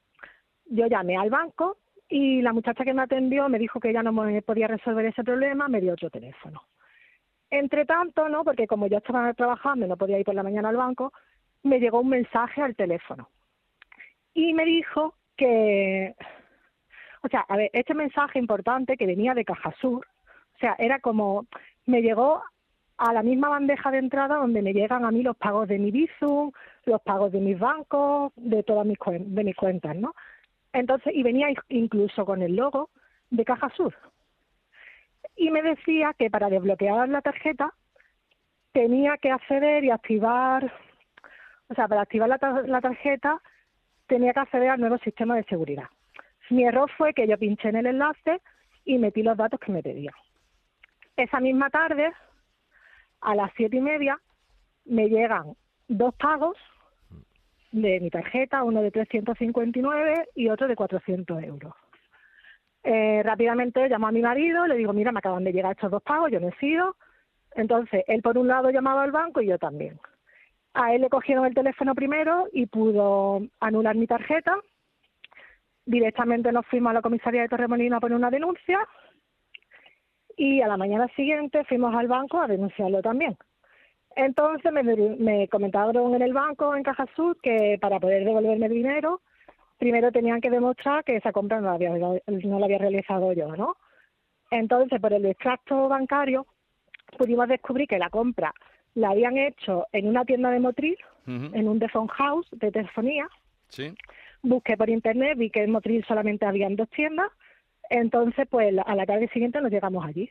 [0.67, 4.13] Yo llamé al banco y la muchacha que me atendió me dijo que ella no
[4.13, 6.63] me podía resolver ese problema, me dio otro teléfono.
[7.51, 8.43] Entre tanto, ¿no?
[8.43, 11.13] Porque como yo estaba trabajando y no podía ir por la mañana al banco,
[11.63, 13.29] me llegó un mensaje al teléfono.
[14.35, 16.15] Y me dijo que,
[17.23, 20.07] o sea, a ver, este mensaje importante que venía de Cajasur,
[20.55, 21.47] o sea, era como,
[21.87, 22.43] me llegó
[22.97, 25.91] a la misma bandeja de entrada donde me llegan a mí los pagos de mi
[25.91, 26.53] Bizum,
[26.85, 30.15] los pagos de mis bancos, de todas mis, cuen- de mis cuentas, ¿no?
[30.73, 32.91] Entonces, y venía in- incluso con el logo
[33.31, 33.95] de Cajasur.
[35.37, 37.73] Y me decía que para desbloquear la tarjeta
[38.73, 40.73] tenía que acceder y activar,
[41.69, 43.41] o sea, para activar la, la tarjeta
[44.07, 45.87] tenía que acceder al nuevo sistema de seguridad.
[46.51, 48.41] Mi error fue que yo pinché en el enlace
[48.85, 50.13] y metí los datos que me pedía.
[51.17, 52.13] Esa misma tarde,
[53.21, 54.19] a las siete y media,
[54.85, 55.55] me llegan
[55.89, 56.57] dos pagos
[57.73, 61.75] de mi tarjeta, uno de 359 y otro de 400 euros.
[62.83, 66.03] Eh, rápidamente llamo a mi marido, le digo, mira, me acaban de llegar estos dos
[66.03, 66.79] pagos, yo no he.
[67.55, 69.99] Entonces, él por un lado llamaba al banco y yo también.
[70.75, 74.57] A él le cogieron el teléfono primero y pudo anular mi tarjeta.
[75.87, 78.81] Directamente nos fuimos a la comisaría de Torremolino a poner una denuncia
[80.37, 83.37] y a la mañana siguiente fuimos al banco a denunciarlo también.
[84.17, 89.21] Entonces me, me comentaron en el banco, en Caja Sur, que para poder devolverme dinero,
[89.79, 93.77] primero tenían que demostrar que esa compra no no la había realizado yo, ¿no?
[94.51, 96.47] Entonces, por el extracto bancario,
[97.19, 98.53] pudimos descubrir que la compra
[98.95, 103.29] la habían hecho en una tienda de Motril, en un phone house de telefonía.
[103.69, 103.95] Sí.
[104.43, 107.31] Busqué por internet, vi que en Motril solamente habían dos tiendas.
[107.91, 110.31] Entonces, pues a la tarde siguiente nos llegamos allí.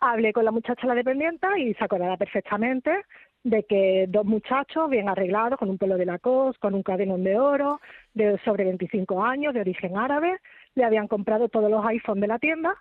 [0.00, 3.04] Hablé con la muchacha, la dependiente, y se acordaba perfectamente
[3.44, 7.38] de que dos muchachos bien arreglados, con un pelo de Lacoste, con un cadenón de
[7.38, 7.80] oro,
[8.14, 10.40] de sobre 25 años, de origen árabe,
[10.74, 12.74] le habían comprado todos los iPhones de la tienda,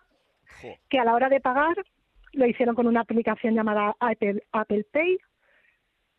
[0.90, 1.76] que a la hora de pagar
[2.34, 5.18] lo hicieron con una aplicación llamada Apple, Apple Pay,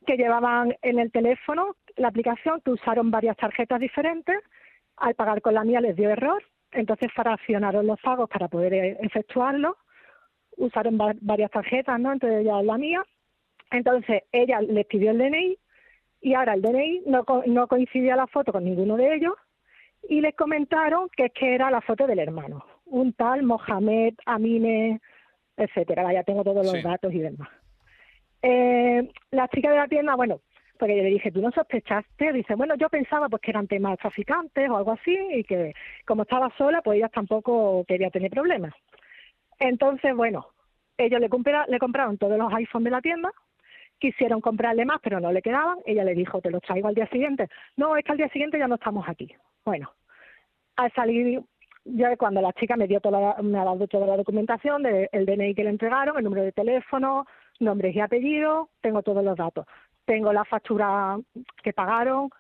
[0.07, 4.37] que llevaban en el teléfono la aplicación, que usaron varias tarjetas diferentes.
[4.97, 8.97] Al pagar con la mía les dio error, entonces fraccionaron los pagos para poder eh,
[9.01, 9.77] efectuarlo.
[10.57, 12.13] Usaron va- varias tarjetas, ¿no?
[12.13, 13.03] Entonces ya la mía.
[13.71, 15.59] Entonces ella les pidió el DNI
[16.21, 19.35] y ahora el DNI no, no coincidía la foto con ninguno de ellos
[20.09, 25.01] y les comentaron que es que era la foto del hermano, un tal Mohamed Amine,
[25.57, 26.13] etcétera.
[26.13, 26.83] Ya tengo todos los Sí.
[26.83, 27.49] datos y demás.
[28.43, 30.41] Eh, la chica de la tienda, bueno,
[30.79, 32.33] porque yo le dije, ¿tú no sospechaste?
[32.33, 35.73] Dice, bueno, yo pensaba pues que eran temas traficantes o algo así y que
[36.07, 38.75] como estaba sola, pues ella tampoco quería tener problemas.
[39.59, 40.47] Entonces, bueno,
[40.99, 43.31] ellos le, compra- le compraron todos los iPhones de la tienda,
[43.99, 45.79] quisieron comprarle más, pero no le quedaban.
[45.87, 47.49] Ella le dijo, te los traigo al día siguiente.
[47.77, 49.33] No, es que al día siguiente ya no estamos aquí.
[49.65, 49.91] Bueno,
[50.77, 51.41] al salir,
[51.85, 55.09] ya cuando la chica me dio toda la- me ha dado toda la documentación del
[55.27, 57.27] DNI que le entregaron, el número de teléfono,
[57.61, 59.67] nombres y apellidos, tengo todos los datos.
[60.05, 61.19] Tengo la factura
[61.63, 62.31] que pagaron,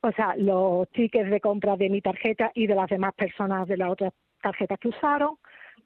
[0.00, 3.76] o sea, los tickets de compra de mi tarjeta y de las demás personas de
[3.76, 5.36] las otras tarjetas que usaron.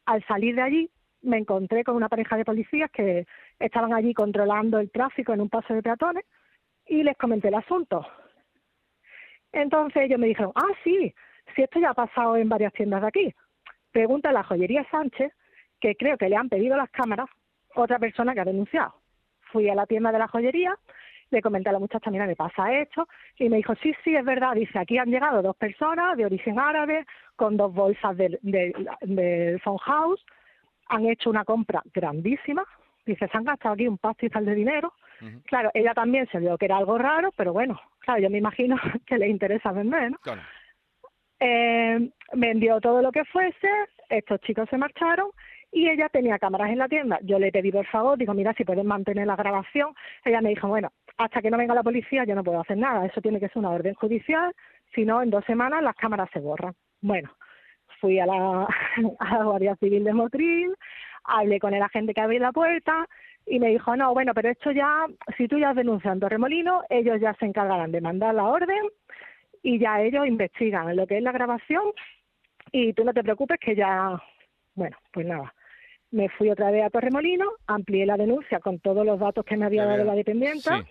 [0.07, 0.91] Al salir de allí,
[1.23, 3.27] me encontré con una pareja de policías que
[3.59, 6.25] estaban allí controlando el tráfico en un paso de peatones
[6.87, 8.07] y les comenté el asunto.
[9.53, 11.15] Entonces ellos me dijeron, ah, sí,
[11.57, 13.35] si esto ya ha pasado en varias tiendas de aquí.
[13.91, 15.33] Pregunta a la joyería Sánchez,
[15.81, 17.27] que creo que le han pedido las cámaras,
[17.75, 18.95] otra persona que ha denunciado.
[19.51, 20.77] Fui a la tienda de la joyería,
[21.31, 24.25] le comenté a la muchacha, mira, me pasa esto, y me dijo, sí, sí, es
[24.25, 28.73] verdad, dice, aquí han llegado dos personas de origen árabe, con dos bolsas del de,
[29.01, 30.25] del phone house,
[30.89, 32.65] han hecho una compra grandísima,
[33.05, 34.93] dice, se han gastado aquí un pastizal de dinero.
[35.47, 38.77] Claro, ella también se vio que era algo raro, pero bueno, claro, yo me imagino
[39.07, 40.19] que le interesa vender, ¿no?
[40.19, 40.43] Claro.
[41.41, 43.69] Eh, vendió todo lo que fuese,
[44.09, 45.29] estos chicos se marcharon
[45.73, 47.19] y ella tenía cámaras en la tienda.
[47.23, 49.95] Yo le pedí por favor, digo, mira, si pueden mantener la grabación.
[50.25, 53.07] Ella me dijo, bueno, hasta que no venga la policía yo no puedo hacer nada,
[53.07, 54.55] eso tiene que ser una orden judicial,
[54.95, 56.75] si no, en dos semanas las cámaras se borran.
[57.01, 57.31] Bueno,
[58.01, 58.67] fui a la,
[59.45, 60.75] Guardia Civil de Motril,
[61.25, 63.07] hablé con el agente que abrió la puerta
[63.47, 66.83] y me dijo, no, bueno, pero esto ya, si tú ya has denunciado en Torremolino,
[66.89, 68.83] ellos ya se encargarán de mandar la orden
[69.69, 71.83] y ya ellos investigan lo que es la grabación
[72.71, 74.17] y tú no te preocupes que ya,
[74.77, 75.53] bueno, pues nada.
[76.13, 79.65] Me fui otra vez a Torremolino, amplié la denuncia con todos los datos que me
[79.67, 80.79] había dado la dependienta.
[80.79, 80.85] Sí.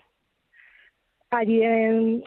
[1.29, 2.23] Allí en-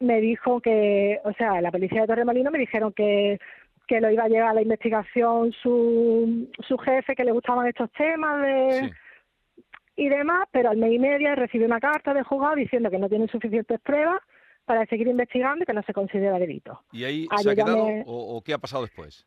[0.00, 3.38] me dijo que, o sea, la policía de Torremolino me dijeron que,
[3.86, 7.92] que lo iba a llevar a la investigación su, su jefe, que le gustaban estos
[7.92, 8.90] temas de, Sí.
[10.04, 13.08] y demás, pero al mes y media recibí una carta de juzgado diciendo que no
[13.08, 14.20] tienen suficientes pruebas
[14.64, 16.80] para seguir investigando y que no se considera delito.
[16.92, 19.26] ¿Y ahí Ah, se ha quedado me- o, o qué ha pasado después?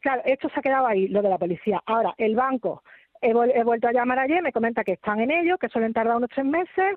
[0.00, 1.82] Claro, esto se ha quedado ahí, lo de la policía.
[1.86, 2.82] Ahora, el banco,
[3.20, 3.32] he,
[3.64, 6.46] vuelto a llamar ayer, me comenta que están en ello, que suelen tardar unos tres
[6.46, 6.96] meses,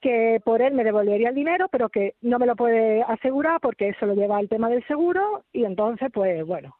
[0.00, 3.88] que por él me devolvería el dinero, pero que no me lo puede asegurar porque
[3.88, 6.76] eso lo lleva el tema del seguro y entonces, pues bueno,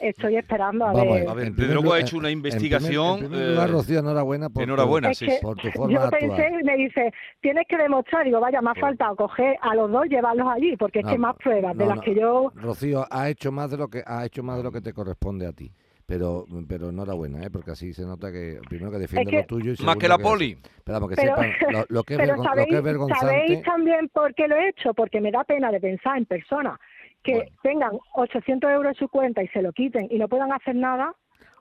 [0.00, 1.28] estoy esperando a Vamos ver.
[1.28, 4.48] A ver, luego ha hecho una en primer- investigación, En primer, lugar, eh, Rocío, enhorabuena
[4.50, 8.40] por, enhorabuena, tu, sí, por tu forma yo pensé, me dice, tienes que demostrar, digo,
[8.40, 11.76] vaya, me ha faltado coger a los dos, llevarlos allí, porque es que más pruebas
[11.76, 12.02] de las no.
[12.02, 14.80] que yo Rocío ha hecho más de lo que ha hecho más de lo que
[14.80, 15.70] te corresponde a ti.
[16.06, 17.50] Pero, pero enhorabuena, ¿eh?
[17.50, 20.16] porque así se nota que primero que defiende que- lo tuyo y Más que la
[20.16, 20.56] poli.
[20.78, 23.26] Esperamos que Pero- sepan lo, lo que es Pero lo sabéis, que es vergonzante.
[23.26, 26.78] sabéis también por qué lo he hecho, porque me da pena de pensar en personas
[27.22, 27.50] que Bueno.
[27.62, 31.14] tengan 800 euros en su cuenta y se lo quiten y no puedan hacer nada,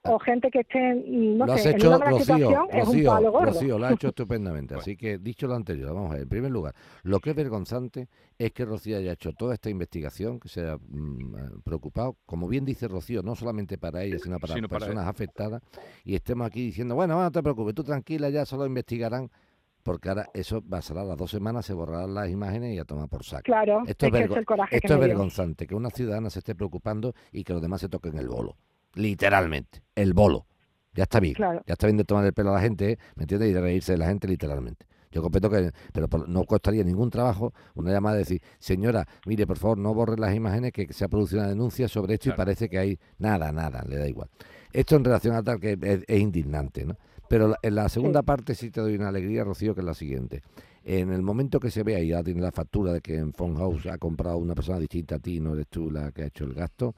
[0.03, 2.75] o gente que esté, no lo has sé, en hecho, una mala Rocío, situación, es
[2.75, 3.45] un Rocío, palo gordo.
[3.47, 4.75] Rocío, lo ha hecho estupendamente.
[4.75, 6.23] Así que, dicho lo anterior, vamos a ver.
[6.23, 10.39] En primer lugar, lo que es vergonzante es que Rocío haya hecho toda esta investigación,
[10.39, 14.39] que se haya mm, eh, preocupado, como bien dice Rocío, no solamente para ella, sino
[14.39, 15.61] para Sino para personas afectadas,
[16.05, 19.29] y estemos aquí diciendo, bueno, bueno, no te preocupes, tú tranquila, ya solo investigarán.
[19.87, 23.23] Porque ahora eso pasará las dos semanas, se borrarán las imágenes y a tomar por
[23.23, 23.43] saco.
[23.43, 24.37] Claro, Esto es es, que es
[24.71, 27.87] esto que es vergonzante, que una ciudadana se esté preocupando y que los demás se
[27.87, 28.57] toquen el bolo.
[28.95, 30.45] Literalmente, el bolo.
[30.93, 31.61] Ya está bien, Claro.
[31.65, 32.97] ya está bien de tomar el pelo a la gente, ¿eh?
[33.15, 33.49] ¿me entiendes?
[33.49, 34.87] Y de reírse de la gente literalmente.
[35.09, 39.57] Yo completo que, pero no costaría ningún trabajo una llamada de decir, señora, mire, por
[39.57, 42.67] favor, no borre las imágenes que se ha producido una denuncia sobre esto y parece
[42.67, 44.29] que hay nada, nada, le da igual.
[44.73, 46.97] Esto en relación a tal que es, es indignante, ¿no?
[47.29, 49.93] Pero la- en la segunda parte sí te doy una alegría, Rocío, que es la
[49.93, 50.41] siguiente.
[50.83, 53.55] En el momento que se vea y ya tiene la factura de que en Phone
[53.57, 56.45] House ha comprado una persona distinta a ti, no eres tú la que ha hecho
[56.45, 56.95] el gasto,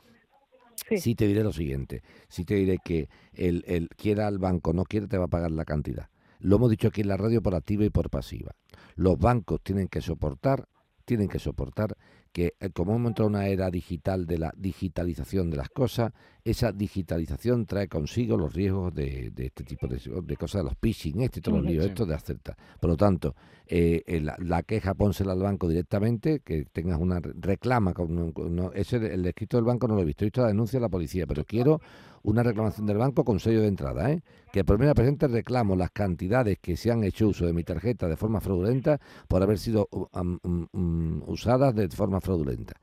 [0.87, 0.97] Sí.
[0.99, 2.03] sí te diré lo siguiente.
[2.29, 5.51] Sí te diré que el, el quiera al banco, no quiere, te va a pagar
[5.51, 6.09] la cantidad.
[6.39, 8.55] Lo hemos dicho aquí en la radio por activa y por pasiva.
[8.95, 10.67] Los bancos tienen que soportar,
[11.09, 11.97] tienen que soportar
[12.31, 16.13] que eh, como hemos entrado en una era digital de la digitalización de las cosas,
[16.43, 21.21] esa digitalización trae consigo los riesgos de, de este tipo de, de cosas, los phishing,
[21.21, 21.89] este todos los líos, Sí.
[21.89, 22.55] estos de acertar.
[22.79, 27.33] Por lo tanto, eh, la, la queja pónsela al banco directamente, que tengas una re-
[27.39, 30.47] reclama, con- no, ese el escrito del banco no lo he visto, he visto la
[30.49, 31.81] denuncia de la policía, pero quiero
[32.23, 34.21] una reclamación del banco con sello de entrada, ¿eh?
[34.51, 38.07] que por primera presente reclamo las cantidades que se han hecho uso de mi tarjeta
[38.07, 42.73] de forma fraudulenta por haber sido uh, am- um, um, usadas de forma fraudulenta.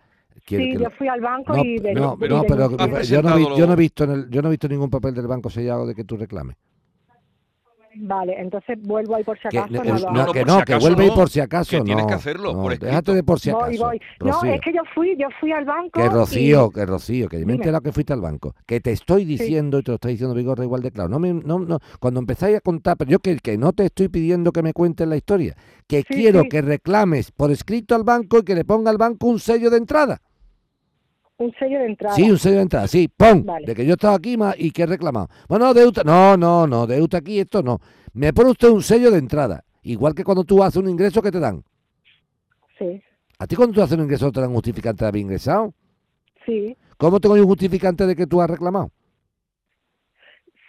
[0.45, 1.79] Quiero Sí, que yo lo- fui al banco no, y...
[1.79, 2.71] de- no, no, pero
[3.03, 5.15] yo no, vi- yo no he visto en el- yo no he visto ningún papel
[5.15, 6.57] del banco sellado de que tú reclames.
[7.99, 9.73] Vale, entonces vuelvo ahí por si acaso.
[9.73, 11.85] no no, no, que no, si que vuelve y no, por si acaso que no.
[11.85, 12.87] tienes que hacerlo, no, por escrito.
[12.87, 13.85] déjate de por si acaso.
[13.85, 14.01] voy.
[14.21, 17.37] No, es que yo fui, yo fui al banco Que y- Rocío, que Rocío, que
[17.37, 17.55] me he Dime.
[17.55, 18.55] enterado que fuiste al banco.
[18.67, 21.09] Que te estoy diciendo, y te lo está diciendo Vigorra igual de claro.
[21.09, 24.09] No me, no, no, cuando empezáis a contar, pero yo que, que no te estoy
[24.09, 25.57] pidiendo que me cuentes la historia,
[25.87, 26.49] que Sí, quiero sí.
[26.49, 29.79] que reclames por escrito al banco y que le ponga al banco un sello de
[29.79, 30.21] entrada.
[31.39, 32.15] Un sello de entrada.
[32.17, 33.45] Sí, un sello de entrada, sí, ¡pum!
[33.45, 33.67] Vale.
[33.67, 35.29] De que yo estaba aquí ma- y que he reclamado.
[35.49, 37.79] Bueno, de no, no, no, de aquí esto no.
[38.15, 39.65] Me pone usted un sello de entrada.
[39.83, 41.63] Igual que cuando tú haces un ingreso que te dan.
[42.79, 43.03] Sí,
[43.39, 45.75] ¿A ti cuando tú haces un ingreso te dan un justificante de haber ingresado?
[46.45, 46.77] sí.
[46.99, 48.91] ¿Cómo tengo yo un justificante de que tú has reclamado?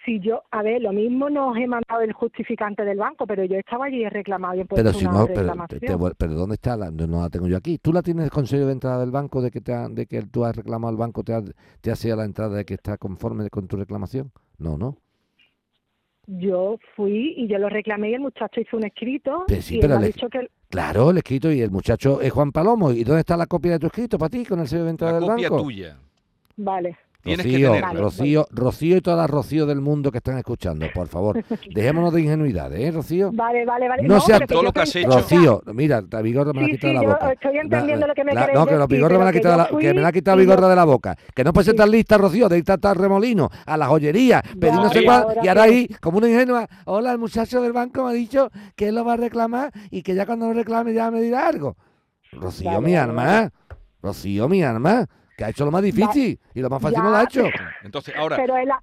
[0.07, 3.43] Si yo, a ver, lo mismo no os he mandado el justificante del banco, pero
[3.43, 5.79] yo estaba allí y he reclamado y he puesto Pero si una no, pero, te-
[5.81, 6.89] te pero ¿dónde está la?
[6.91, 7.77] No, la tengo yo aquí.
[7.77, 10.21] ¿Tú la tienes con sello de entrada del banco de que te ha- de que
[10.21, 11.41] tú has reclamado al banco te ha,
[11.81, 14.31] te ha sellado la entrada de que está conforme con tu reclamación?
[14.59, 14.95] No, no.
[16.27, 19.77] Yo fui y yo lo reclamé y el muchacho hizo un escrito Pero sí, y
[19.77, 22.91] él pero ha le- dicho que Claro, el escrito y el muchacho es Juan Palomo.
[22.91, 25.13] ¿Y dónde está la copia de tu escrito para ti con el sello de entrada
[25.15, 25.63] La del copia banco?
[25.63, 25.97] tuya.
[26.55, 26.97] vale.
[27.23, 28.01] Tienes que Rocío, tenerlo.
[28.03, 31.35] Rocío, Rocío y todas las Rocío del mundo que están escuchando, por favor,
[31.75, 33.31] dejémonos de ingenuidades, ¿eh, Rocío?
[33.33, 34.03] Vale, vale, vale.
[34.03, 36.69] No sea- pero Todo lo que has hecho- Rocío, mira, la vigorra me la ha
[36.69, 37.31] Sí, quitado sí, la boca.
[37.33, 39.39] estoy entendiendo lo que me la- No, que la decir, vigorra me la ha que
[39.39, 41.15] quitado, yo de la- que me la ha quitado no- de la boca.
[41.35, 41.77] Que no puede ser Sí.
[41.77, 45.47] tan lista, Rocío, de ir hasta remolino, a la joyería, pedir no sé cuál, y
[45.49, 48.95] ahora ahí, como una ingenua, hola, el muchacho del banco me ha dicho que él
[48.95, 51.75] lo va a reclamar y que ya cuando lo reclame ya me dirá algo.
[52.31, 53.51] Rocío, mi vale, arma,
[54.01, 55.05] Rocío, mi arma,
[55.37, 57.49] que ha hecho lo más difícil y lo más fácil Ya, no lo ha hecho.
[57.83, 58.81] Entonces, ahora, Pero él, ha-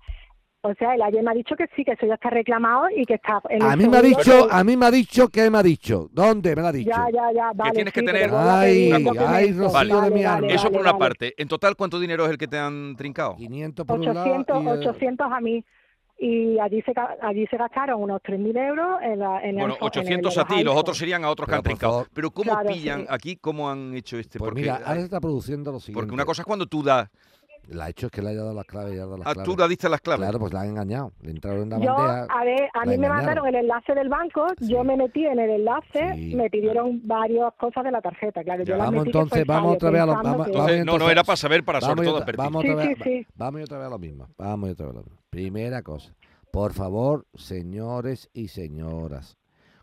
[0.62, 3.04] o sea, él ayer me ha dicho que sí, que eso ya está reclamado y
[3.04, 5.28] que está en el A mí me ha dicho, que- a mí me ha dicho,
[5.28, 6.08] ¿qué me ha dicho?
[6.12, 6.90] ¿Dónde me lo ha dicho?
[6.90, 7.72] Ya, ya, ya, vale.
[7.72, 9.52] tienes que sí, tener- pero voy a Ay, ay.
[9.52, 10.40] Rocío de mi Vale, alma.
[10.42, 10.98] vale, eso por vale, una vale.
[11.04, 11.34] parte.
[11.36, 13.34] En total, ¿cuánto dinero es el que te han trincado?
[13.34, 15.64] 500 por un lado 800, y, eh, 800 a mí.
[16.26, 19.86] Y allí se, allí se gastaron unos 3.000 euros en la en el Bueno, en
[19.86, 22.06] 800 el- a ti, los otros serían a otros que Pero, han trincado.
[22.14, 23.06] Pero ¿cómo Claro, pillan sí.
[23.10, 23.36] aquí?
[23.36, 24.38] ¿Cómo han hecho este?
[24.38, 26.00] Pues porque, mira, ahora se está produciendo lo siguiente.
[26.00, 27.10] porque una cosa es cuando tú das...
[27.68, 29.26] La ha hecho es que le haya dado las claves y le ha dado las
[29.26, 29.50] Ah, claves.
[29.50, 30.20] tú le diste las claves.
[30.20, 31.12] Claro, pues la han engañado.
[31.22, 32.26] Le entraron en la Yo, bandeja.
[32.40, 35.48] a ver, a mí me mandaron el enlace del banco, yo me metí en el
[35.48, 36.34] enlace, Sí.
[36.36, 39.46] me pidieron varias cosas de la tarjeta, claro, yo las Vamos metí que fue entonces,
[39.46, 42.36] vamos otra vez a lo- Entonces, no, no, era para saber, para sobre todo advertir.
[42.36, 42.64] vamos
[43.02, 44.28] Sí, vamos otra vez a lo mismo.
[44.36, 45.18] Vamos y otra vez a lo mismo.
[45.34, 46.14] Primera cosa.
[46.52, 49.36] Por favor, señores y señoras,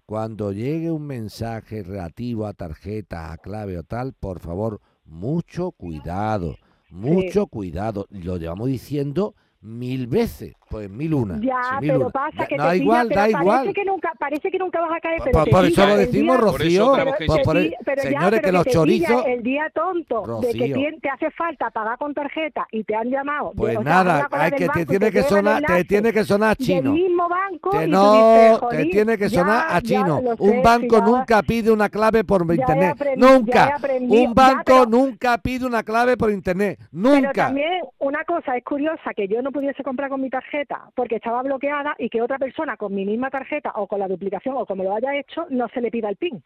[0.05, 6.55] cuando llegue un mensaje relativo a tarjetas, a clave o tal, por favor, mucho cuidado.
[6.89, 8.07] Mucho cuidado.
[8.11, 11.35] Lo llevamos diciendo mil veces, pues mil una.
[11.41, 12.09] Ya, sí, mil pero una.
[12.09, 13.73] pasa que da te pilla, igual, pero da parece igual.
[13.73, 16.37] que nunca, parece que nunca vas a caer, pero por, te por eso lo decimos,
[16.37, 16.91] día- Por eso Rocío.
[16.95, 19.23] tenemos que por- te por el- pi- pero ya, señores, pero que los te chorizos.
[19.27, 23.51] el día tonto de que te hace falta pagar con tarjeta y te han llamado.
[23.55, 26.91] Pues nada, hay del que te tiene que sonar, te tiene que sonar Del chino.
[26.93, 30.21] mismo banco Que y tú no, te "Jolín, tiene que sonar a chino.
[30.39, 32.97] un banco nunca pide una clave por internet.
[33.17, 33.75] nunca.
[33.75, 34.23] aprendido.
[34.23, 36.77] Un banco pero- nunca pide una clave por internet.
[36.79, 37.31] Pero Nunca.
[37.33, 40.60] también una cosa es curiosa que yo no pudiese comprar con mi tarjeta
[40.95, 44.55] porque estaba bloqueada y que otra persona con mi misma tarjeta o con la duplicación
[44.57, 46.43] o como lo haya hecho no se le pida el PIN.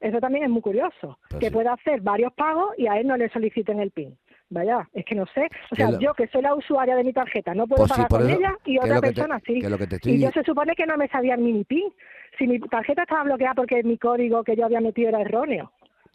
[0.00, 1.52] Eso también es muy curioso, Pues que sí.
[1.52, 4.18] pueda hacer varios pagos y a él no le soliciten el PIN.
[4.50, 5.48] Vaya, es que no sé.
[5.70, 7.94] O sea, lo- yo que soy la usuaria de mi tarjeta no puedo Pues sí,
[7.96, 9.58] pagar por con eso- ella y otra te- persona sí.
[9.60, 11.92] estoy Y yo se supone que no me sabía el mini pin.
[12.38, 15.72] Si mi tarjeta estaba bloqueada porque mi código que yo había metido era erróneo.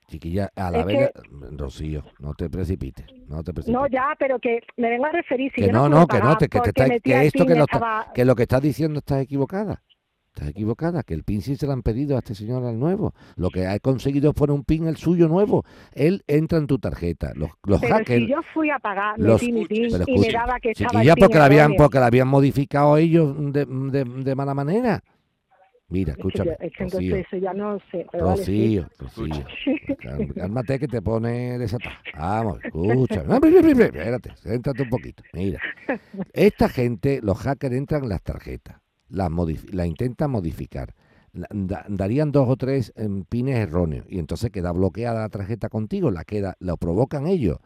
[0.08, 1.12] Chiquilla, a la Es vez,
[1.58, 3.82] Rocío, no te precipites, no te precipites.
[3.82, 5.52] No, ya, pero que me vengo a referir.
[5.54, 7.64] Si que yo no, no, que no, te- que, te está- que esto que lo,
[7.66, 9.84] está- que lo que estás diciendo estás equivocada.
[10.34, 13.14] Estás equivocada, que el PIN sí se lo han pedido a este señor al nuevo.
[13.38, 15.66] Lo que ha conseguido fue un PIN el suyo nuevo.
[15.94, 17.32] Él entra en tu tarjeta.
[17.36, 18.22] Los, los Pero hackers.
[18.26, 21.08] si yo fui a pagar, los- metí mi PIN y me daba que estaba el
[21.08, 25.04] PIN porque la habían, porque la habían modificado ellos de, de- de mala manera.
[25.90, 26.52] Mira, Es que escúchame.
[26.60, 28.06] es que Rocío, entonces eso ya no sé.
[28.12, 29.46] Rocío, Rocío.
[30.36, 31.98] Cálmate que te pone desatada.
[33.28, 35.24] Vamos, pri- Espérate, céntrate un poquito.
[35.34, 35.60] Mira,
[36.34, 40.94] esta gente, los hackers entran en las tarjetas, las modif- la intentan modificar,
[41.32, 46.12] da- darían dos o tres em, pines erróneos y entonces queda bloqueada la tarjeta contigo,
[46.12, 47.60] la queda, lo provocan ellos.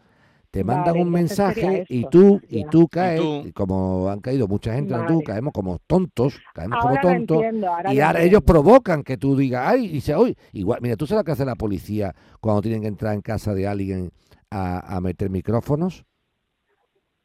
[0.51, 3.41] Te Vale, mandan un mensaje y tú y tú caes, tú.
[3.47, 7.37] y como han caído mucha gente, no tú, caemos como tontos, caemos Ahora como tontos
[7.37, 8.27] entiendo, ahora y ahora entiendo.
[8.37, 11.31] ellos provocan que tú digas, ay, y dice, uy, igual, mira, tú sabes lo que
[11.31, 14.11] hace la policía cuando tienen que entrar en casa de alguien
[14.49, 16.03] a, a meter micrófonos.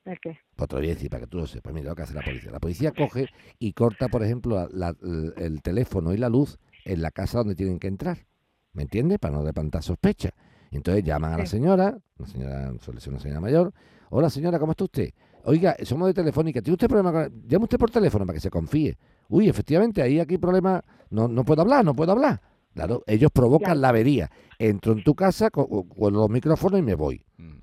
[0.04, 0.38] ¿El qué?
[0.54, 1.74] Pues te lo voy a decir para que tú lo sepas.
[1.74, 2.52] Mira lo que hace la policía.
[2.52, 3.26] La policía coge
[3.58, 7.56] y corta, por ejemplo, la- el, el teléfono y la luz en la casa donde
[7.56, 8.24] tienen que entrar.
[8.72, 9.18] ¿Me entiendes?
[9.18, 10.30] Para no levantar sospecha.
[10.70, 13.72] Entonces llaman a la señora, una señora, suele ser una señora mayor.
[14.10, 15.10] Hola señora, ¿cómo está usted?
[15.44, 16.60] Oiga, somos de Telefónica.
[16.60, 17.42] ¿Tiene usted problema con.?
[17.46, 18.96] Llame usted por teléfono para que se confíe.
[19.28, 20.82] Uy, efectivamente, ahí aquí problema.
[21.10, 22.40] No, no puedo hablar, no puedo hablar.
[22.74, 23.80] Claro, ellos provocan Ya.
[23.80, 24.30] la avería.
[24.58, 27.24] Entro en tu casa con, con los micrófonos y me voy.
[27.38, 27.58] Mm.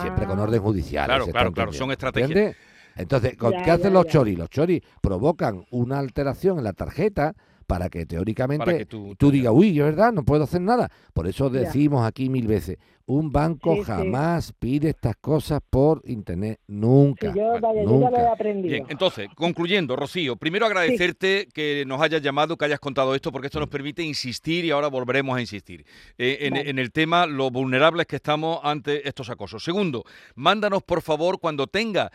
[0.00, 1.06] Siempre con Ah, orden judicial.
[1.06, 2.30] Claro, claro, claro, son estrategias.
[2.30, 2.56] ¿entiendes?
[2.96, 4.38] Entonces, ¿con Ya, ¿qué hacen ya, los choris?
[4.38, 7.34] Los choris provocan una alteración en la tarjeta
[7.70, 10.90] para que teóricamente Para que tú- tú digas, uy, es verdad, no puedo hacer nada.
[11.14, 11.60] Por eso Ya.
[11.60, 13.84] decimos aquí mil veces, un banco Sí, sí.
[13.86, 17.32] jamás pide estas cosas por internet, nunca.
[17.32, 18.32] Sí, yo, yo ya lo he nunca.
[18.32, 18.72] aprendido.
[18.72, 23.46] Bien, entonces, concluyendo, Rocío, primero agradecerte que nos hayas llamado, que hayas contado esto, porque
[23.46, 25.84] esto nos permite insistir y ahora volveremos a insistir
[26.18, 26.70] eh, en, Vale.
[26.70, 29.64] en el tema, lo vulnerables que estamos ante estos acosos.
[29.64, 30.04] Segundo,
[30.36, 32.10] mándanos, por favor, cuando tenga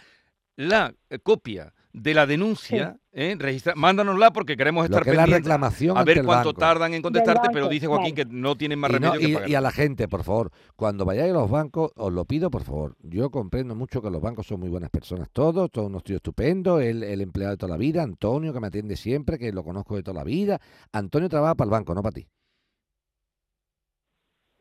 [0.56, 5.22] la eh, copia de la denuncia, eh, registra- mándanosla porque queremos estar que es la
[5.24, 6.60] pendientes reclamación a ver cuánto banco.
[6.60, 9.28] tardan en contestarte, banco, pero dice Joaquín que no tienen más Y, no- remedio que
[9.30, 9.50] y- pagar.
[9.50, 12.63] y a la gente, por favor, cuando vayáis a los bancos, os lo pido, por
[12.63, 12.98] favor.
[13.02, 16.82] Yo comprendo mucho que los bancos son muy buenas personas, todos, todos unos tíos estupendos,
[16.82, 19.96] el, el empleado de toda la vida, Antonio, que me atiende siempre, que lo conozco
[19.96, 20.60] de toda la vida.
[20.91, 22.28] Antonio trabaja para el banco, no para ti.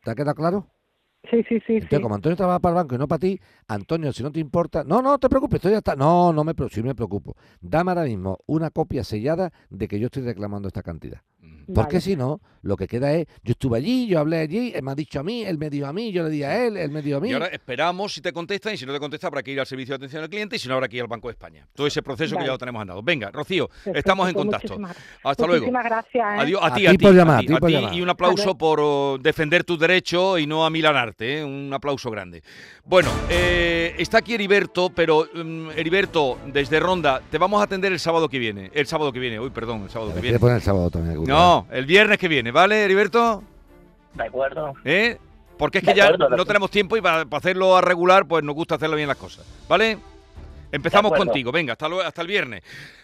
[0.03, 0.67] ¿Te ha quedado claro?
[1.29, 1.73] Sí, sí, sí.
[1.73, 2.01] Entonces, sí.
[2.01, 4.83] como Antonio trabaja para el banco y no para ti, Antonio, si no te importa,
[4.83, 5.95] no, no te preocupes, estoy hasta.
[5.95, 7.35] No, no me preocupo, sí me preocupo.
[7.61, 11.21] Dame ahora mismo una copia sellada de que yo estoy reclamando esta cantidad.
[11.73, 12.01] Porque Vale.
[12.01, 14.95] si no, lo que queda es, yo estuve allí, yo hablé allí, él me ha
[14.95, 17.01] dicho a mí, él me dijo a mí, yo le di a él, él me
[17.01, 17.29] dijo a mí.
[17.29, 19.67] Y ahora esperamos si te contestan y si no te contesta habrá que ir al
[19.67, 21.67] servicio de atención al cliente y si no habrá que ir al Banco de España.
[21.75, 23.03] Todo ese proceso que ya lo tenemos andado.
[23.03, 24.79] Venga, Rocío, Perfecto, estamos en pues contacto.
[24.79, 25.65] muchísimas- Hasta luego.
[25.65, 26.25] Muchísimas gracias.
[26.25, 26.41] ¿eh?
[26.41, 27.43] Adiós, a ti, a ti, por llamar,
[27.93, 31.43] y un aplauso por oh, defender tus derechos y no amilanarte, ¿eh?
[31.45, 32.41] un aplauso grande.
[32.83, 37.99] Bueno, eh, está aquí Heriberto, pero mm, Heriberto, desde Ronda, te vamos a atender el
[37.99, 38.71] sábado que viene.
[38.73, 40.39] El sábado que viene, uy, perdón, el sábado que viene.
[40.39, 41.11] poner el sábado también.
[41.13, 43.43] alguna No, el viernes que viene, ¿vale, Heriberto?
[44.13, 44.73] De acuerdo.
[44.83, 45.17] ¿Eh?
[45.57, 48.43] Porque es que ya acuerdo, no tenemos tiempo y para, para hacerlo a regular, pues
[48.43, 49.45] nos gusta hacerlo bien las cosas.
[49.69, 49.97] ¿Vale?
[50.71, 52.61] Empezamos contigo, venga, hasta, luego- hasta el viernes.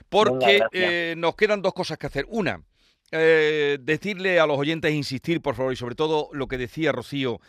[0.09, 2.25] Porque eh, nos quedan dos cosas que hacer.
[2.27, 2.61] Una,
[3.11, 7.39] eh, decirle a los oyentes, insistir, por favor, y sobre todo lo que decía Rocío,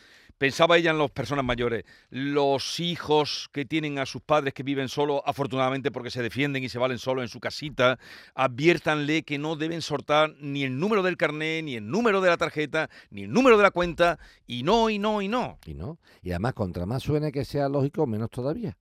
[0.42, 4.88] pensaba ella en las personas mayores, los hijos que tienen a sus padres que viven
[4.88, 8.00] solos, afortunadamente porque se defienden y se valen solos en su casita,
[8.34, 12.38] adviértanle que no deben soltar ni el número del carnet, ni el número de la
[12.38, 15.60] tarjeta, ni el número de la cuenta, y no, y no, y no.
[15.64, 16.00] Y no.
[16.22, 18.76] Y además, contra más suene que sea lógico, menos todavía.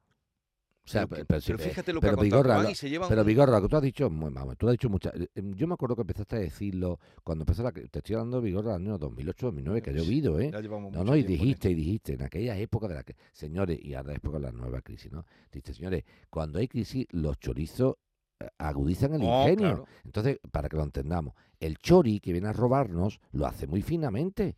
[0.84, 3.52] O sea, Pero fíjate lo que pero ha Vigorra, y se llevan Pero un- Vigorra,
[3.58, 5.13] lo que tú has dicho, vamos, tú has dicho muchas.
[5.15, 7.72] eh, eh, Yo me acuerdo que empezaste a decirlo cuando empezó la.
[7.72, 10.50] Te estoy hablando de Vigorra del año 2008, 2009, que ha llovido, ¿eh?
[10.98, 14.12] No, no, y dijiste, y dijiste, en aquellas épocas de la que, señores, y ahora
[14.13, 15.26] después con la nueva crisis, ¿no?
[15.52, 17.96] Dijiste, señores, cuando hay crisis, los chorizos
[18.39, 19.56] eh, agudizan el ingenio.
[19.58, 19.86] claro.
[20.04, 24.58] Entonces, para que lo entendamos, el chori que viene a robarnos lo hace muy finamente.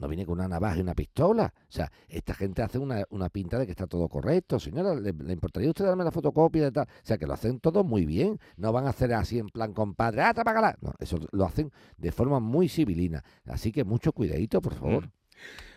[0.00, 1.52] No viene con una navaja y una pistola.
[1.68, 4.58] O sea, esta gente hace una, una pinta de que está todo correcto.
[4.58, 6.68] Señora, ¿le, le importaría usted darme la fotocopia?
[6.68, 8.40] O sea, que lo hacen todo muy bien.
[8.56, 10.76] No van a hacer así en plan compadre, ¡ah, te págala!
[10.80, 13.22] No, eso lo hacen de forma muy civilina.
[13.44, 15.06] Así que mucho cuidadito, por favor.
[15.06, 15.12] Mm.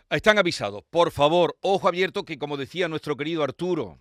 [0.10, 0.84] Están avisados.
[0.90, 3.98] Por favor, ojo abierto que como decía nuestro querido Arturo,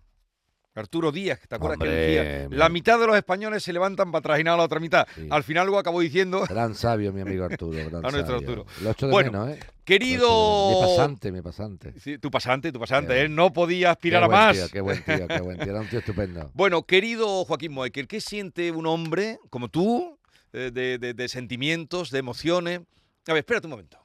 [0.75, 2.49] Arturo Díaz, ¿te acuerdas que Hombre, decía?
[2.49, 5.07] mi- La mitad de los españoles se levantan para trajinar a la otra mitad.
[5.15, 5.29] Sí.
[5.31, 7.77] Al final luego acabó diciendo, Gran sabio, mi amigo Arturo.
[7.91, 8.49] Gran A nuestro sabio.
[8.63, 8.67] Arturo.
[8.81, 9.61] Lo echo de Bueno, menos, ¿eh?
[9.85, 10.29] querido...
[10.29, 10.81] Lo.
[10.81, 11.93] Mi pasante, mi pasante.
[12.01, 14.57] Sí, tu pasante, tu pasante, él no podía aspirar a más.
[14.57, 15.71] tío, qué buen tío, qué buen tío.
[15.71, 16.51] Era un tío estupendo.
[16.55, 20.19] Bueno, querido Joaquín Moekel, ¿qué siente un hombre como tú,
[20.55, 22.81] eh, de, de- de sentimientos, de emociones?
[23.29, 23.99] A ver, espérate un momento.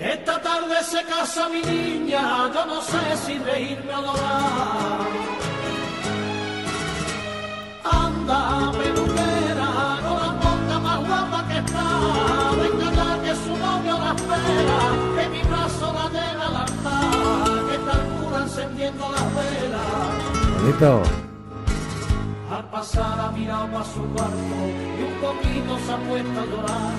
[0.00, 5.35] Esta tarde se casa mi niña, yo no sé si reírme o llorar.
[8.28, 9.68] Anda, peluquera,
[10.02, 11.86] con la boca más guapa que está.
[12.60, 14.78] Venga ya que su novio la espera,
[15.16, 20.60] que mi brazo la lleva al altar, que está el cura encendiendo las velas.
[20.60, 21.02] Bonito.
[22.50, 24.58] Al pasar ha mirado para su cuarto
[24.98, 26.94] y un poquito se ha puesto a llorar,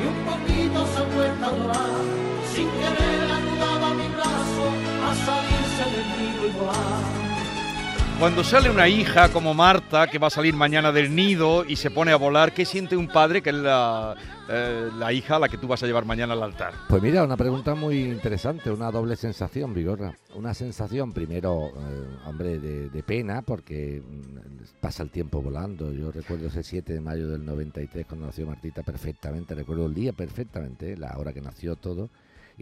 [0.00, 2.00] y un poquito se ha puesto a llorar,
[2.52, 4.64] sin querer ayudaba a mi brazo
[5.06, 7.21] a salirse del nido y volar.
[8.22, 11.90] Cuando sale una hija como Marta, que va a salir mañana del nido y se
[11.90, 14.14] pone a volar, ¿qué siente un padre que es la,
[14.48, 16.72] eh, la hija a la que tú vas a llevar mañana al altar?
[16.88, 20.16] Pues mira, una pregunta muy interesante, una doble sensación, Vigorra.
[20.36, 25.92] Una sensación, primero, eh, hombre, de, de pena, porque mm, pasa el tiempo volando.
[25.92, 29.56] Yo recuerdo ese 7 de mayo del 93, cuando nació Martita, perfectamente.
[29.56, 32.08] Recuerdo el día perfectamente, la hora que nació todo.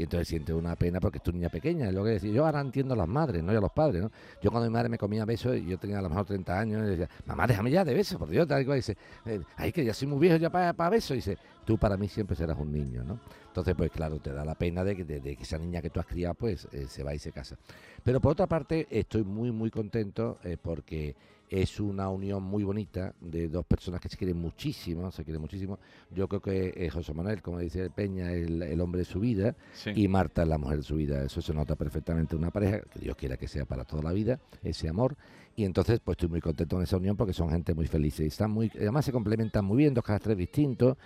[0.01, 1.89] Y entonces siente una pena porque es tu niña pequeña.
[1.89, 2.33] Es lo que decía.
[2.33, 4.11] Yo ahora entiendo a las madres, no y a los padres, ¿no?
[4.41, 6.87] Yo cuando mi madre me comía besos, y yo tenía a lo mejor 30 años,
[6.87, 8.79] y decía, mamá, déjame ya de besos, por Dios, tal y cual.
[8.79, 8.97] Dice,
[9.27, 11.11] eh, ay, que ya soy muy viejo ya para besos.
[11.11, 11.37] Y dice,
[11.67, 13.21] tú para mí siempre serás un niño, ¿no?
[13.49, 15.91] Entonces, pues claro, te da la pena de que, de- de que esa niña que
[15.91, 17.57] tú has criado, pues eh, se va y se casa.
[18.03, 21.15] Pero por otra parte, estoy muy, muy contento eh, porque
[21.51, 25.81] es una unión muy bonita de dos personas que se quieren muchísimo, se quieren muchísimo.
[26.11, 29.19] Yo creo que eh, José Manuel, como dice Peña, es el, el hombre de su
[29.19, 29.91] vida Sí.
[29.97, 31.25] y Marta es la mujer de su vida.
[31.25, 34.13] Eso se nota perfectamente en una pareja, que Dios quiera que sea para toda la
[34.13, 35.17] vida, ese amor.
[35.57, 38.29] Y entonces, pues estoy muy contento en esa unión porque son gente muy felices y
[38.29, 40.97] están muy, además se complementan muy bien, dos caracteres distintos.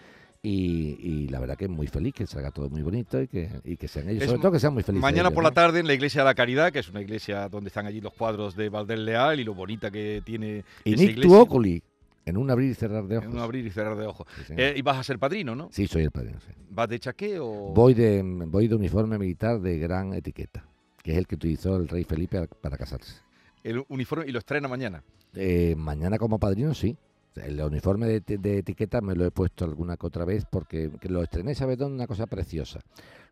[0.47, 3.49] Y, y la verdad que es muy feliz, que salga todo muy bonito y que,
[3.65, 5.01] y que sean ellos, Es sobre todo que sean muy felices.
[5.01, 7.49] Mañana ellos, por la tarde en la iglesia de la Caridad, que es una iglesia
[7.49, 11.03] donde están allí los cuadros de Valdés Leal y lo bonita que tiene Y esa
[11.03, 11.31] Nick.
[11.31, 11.83] Oculi,
[12.27, 13.27] en un abrir y cerrar de ojos.
[13.31, 14.27] En un abrir y cerrar de ojos.
[14.47, 14.53] Sí.
[14.55, 15.71] Eh, y vas a ser padrino, ¿no?
[15.73, 16.39] Sí, soy el padrino.
[16.41, 16.53] sí.
[16.69, 17.73] ¿Vas de chaqué o...?
[17.75, 20.67] Voy, de, voy de uniforme militar de gran etiqueta,
[21.03, 23.15] que es el que utilizó el rey Felipe para casarse.
[23.63, 25.03] El uniforme y lo estrena mañana.
[25.35, 26.99] Eh, mañana como padrino, sí.
[27.37, 30.91] El uniforme de, eti- de etiqueta me lo he puesto alguna que otra vez porque
[31.01, 31.97] que lo estrené, ¿sabes dónde?
[31.97, 32.81] Una cosa preciosa.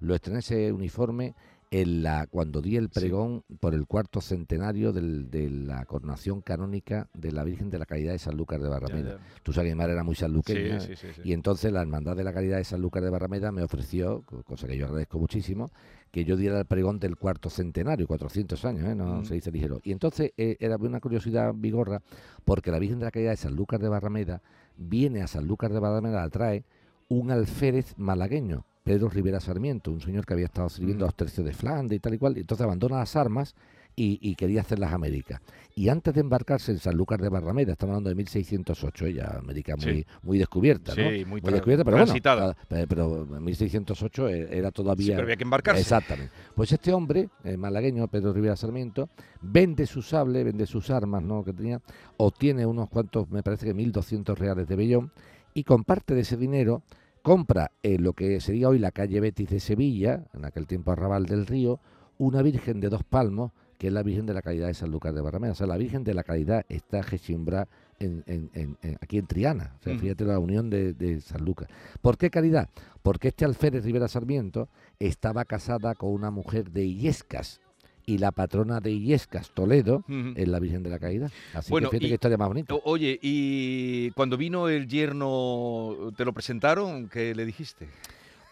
[0.01, 1.35] Lo estrené ese uniforme
[1.71, 3.01] en la, cuando di el Sí.
[3.01, 7.87] pregón por el cuarto centenario del- de la coronación canónica de la Virgen de la
[7.87, 9.11] Caridad de Sanlúcar de Barrameda.
[9.19, 9.41] ya.
[9.43, 10.81] Tú sabes que mi madre era muy sanluqueña.
[10.81, 11.07] Sí, sí.
[11.25, 14.67] Y entonces la Hermandad de la Caridad de Sanlúcar de Barrameda me ofreció, co- cosa
[14.67, 15.71] que yo agradezco muchísimo,
[16.13, 18.95] que yo diera el pregón del cuarto centenario, 400 años, ¿eh?
[18.95, 19.25] no Mm.
[19.25, 19.81] se dice ligero.
[19.83, 22.03] Y entonces eh, era una curiosidad vigorra,
[22.45, 24.43] porque la Virgen de la Caridad de Sanlúcar de Barrameda
[24.77, 26.65] viene a Sanlúcar de Barrameda, la trae
[27.09, 31.07] un alférez malagueño, Pedro Rivera Sarmiento, un señor que había estado sirviendo Mm.
[31.07, 33.55] a los tercios de Flandes y tal y cual, y entonces abandona las armas
[33.95, 35.41] y, y quería hacer las Américas.
[35.75, 39.85] Y antes de embarcarse en Sanlúcar de Barrameda, estamos hablando de 1608, ella América muy,
[39.85, 40.07] Sí.
[40.23, 41.11] muy descubierta, ¿no?
[41.11, 42.55] Sí, muy tra- descubierta, pero bueno, transitada.
[42.69, 45.15] pe- pero en 1608 e- era Sí, todavía...
[45.17, 45.81] pero había que embarcarse.
[45.81, 46.33] Exactamente.
[46.55, 49.09] Pues este hombre, eh, malagueño, Pedro Rivera Sarmiento,
[49.41, 51.43] vende su sable, vende sus armas, ¿no?
[51.43, 51.81] Que tenía,
[52.19, 55.11] obtiene unos cuantos, me parece que 1.200 reales de vellón,
[55.55, 56.83] y con parte de ese dinero
[57.23, 61.25] compra en lo que sería hoy la calle Betis de Sevilla, en aquel tiempo Arrabal
[61.27, 61.79] del Río,
[62.19, 63.53] una Virgen de dos palmos,
[63.83, 65.51] que es la Virgen de la Caridad de Sanlúcar de Barrameda.
[65.51, 67.67] O sea, la Virgen de la Caridad está Gechimbrá
[67.99, 69.75] en, en- en- aquí en Triana.
[69.81, 71.67] O sea, fíjate la unión de, de Sanlúcar.
[72.01, 72.69] ¿Por qué caridad?
[73.03, 74.69] Porque este alférez Rivera Sarmiento
[75.01, 77.61] estaba casada con una mujer de Illescas.
[78.07, 80.05] Y la patrona de Illescas, Toledo,
[80.37, 81.33] es la Virgen de la Caridad.
[81.53, 82.75] Así Bueno, que fíjate qué historia más bonita.
[82.85, 87.09] Oye, y cuando vino el yerno, ¿te lo presentaron?
[87.09, 87.89] ¿Qué le dijiste?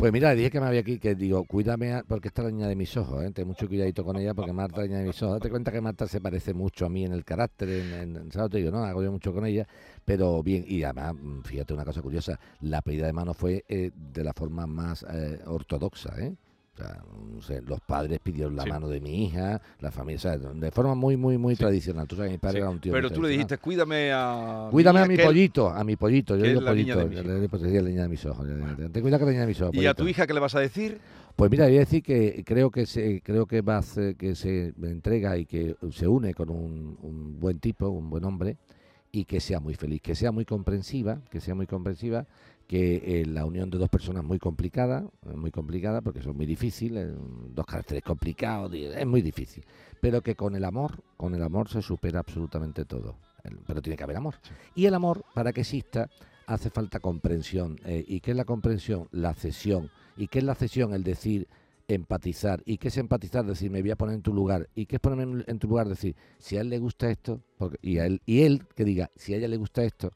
[0.01, 2.53] Pues mira, dije que me había aquí, que digo, cuídame, a- porque esta es la
[2.53, 3.30] niña de mis ojos, ¿eh?
[3.32, 5.34] ten mucho cuidadito con ella, porque Marta es la niña de mis ojos.
[5.36, 8.51] Date cuenta que Marta se parece mucho a mí en el carácter, en, en- ¿sabes?
[8.51, 9.66] Te digo, no, hago yo mucho con ella,
[10.07, 13.90] pero bien, y además, mm, fíjate una cosa curiosa, la pedida de mano fue eh,
[13.94, 16.34] de la forma más eh, ortodoxa, ¿eh?
[17.43, 18.68] Sea, los padres pidieron la Sí.
[18.68, 21.61] mano de mi hija, la familia, o sea, de forma muy, muy, muy Sí.
[21.61, 22.07] tradicional.
[22.07, 24.68] Tú sabes, mi padre Sí, era un tío Pero tú le dijiste, cuídame a...
[24.70, 28.03] Cuídame a mi pollito, a mi pollito, yo es digo pollito, le pues, la niña
[28.03, 28.47] de mis ojos.
[28.47, 29.74] Ten cuidado que la niña de mis ojos.
[29.74, 31.01] ¿Y a tu hija qué le vas a decir?
[31.35, 34.35] Pues mira, voy a decir que creo que se creo que va a hacer- que
[34.35, 38.59] se entrega y que se une con un, un buen tipo, un buen hombre
[39.12, 42.26] y que sea muy feliz, que sea muy comprensiva, que sea muy comprensiva,
[42.70, 46.36] que eh, la unión de dos personas es muy complicada, es muy complicada porque son
[46.36, 47.16] muy difíciles, eh,
[47.48, 49.64] dos caracteres complicados, es muy difícil,
[50.00, 53.16] pero que con el amor, con el amor se supera absolutamente todo,
[53.66, 54.36] pero tiene que haber amor.
[54.76, 56.08] Y el amor, para que exista,
[56.46, 57.80] hace falta comprensión.
[57.84, 59.08] eh, ¿Y qué es la comprensión?
[59.10, 59.90] La cesión.
[60.16, 60.94] ¿Y qué es la cesión?
[60.94, 61.48] El decir,
[61.88, 62.62] empatizar.
[62.66, 63.44] ¿Y qué es empatizar?
[63.44, 64.68] Decir, me voy a poner en tu lugar.
[64.76, 65.88] ¿Y qué es ponerme en tu lugar?
[65.88, 69.11] Decir, si a él le gusta esto, porque, y, a él, y él que diga,
[69.16, 70.12] si a ella le gusta esto,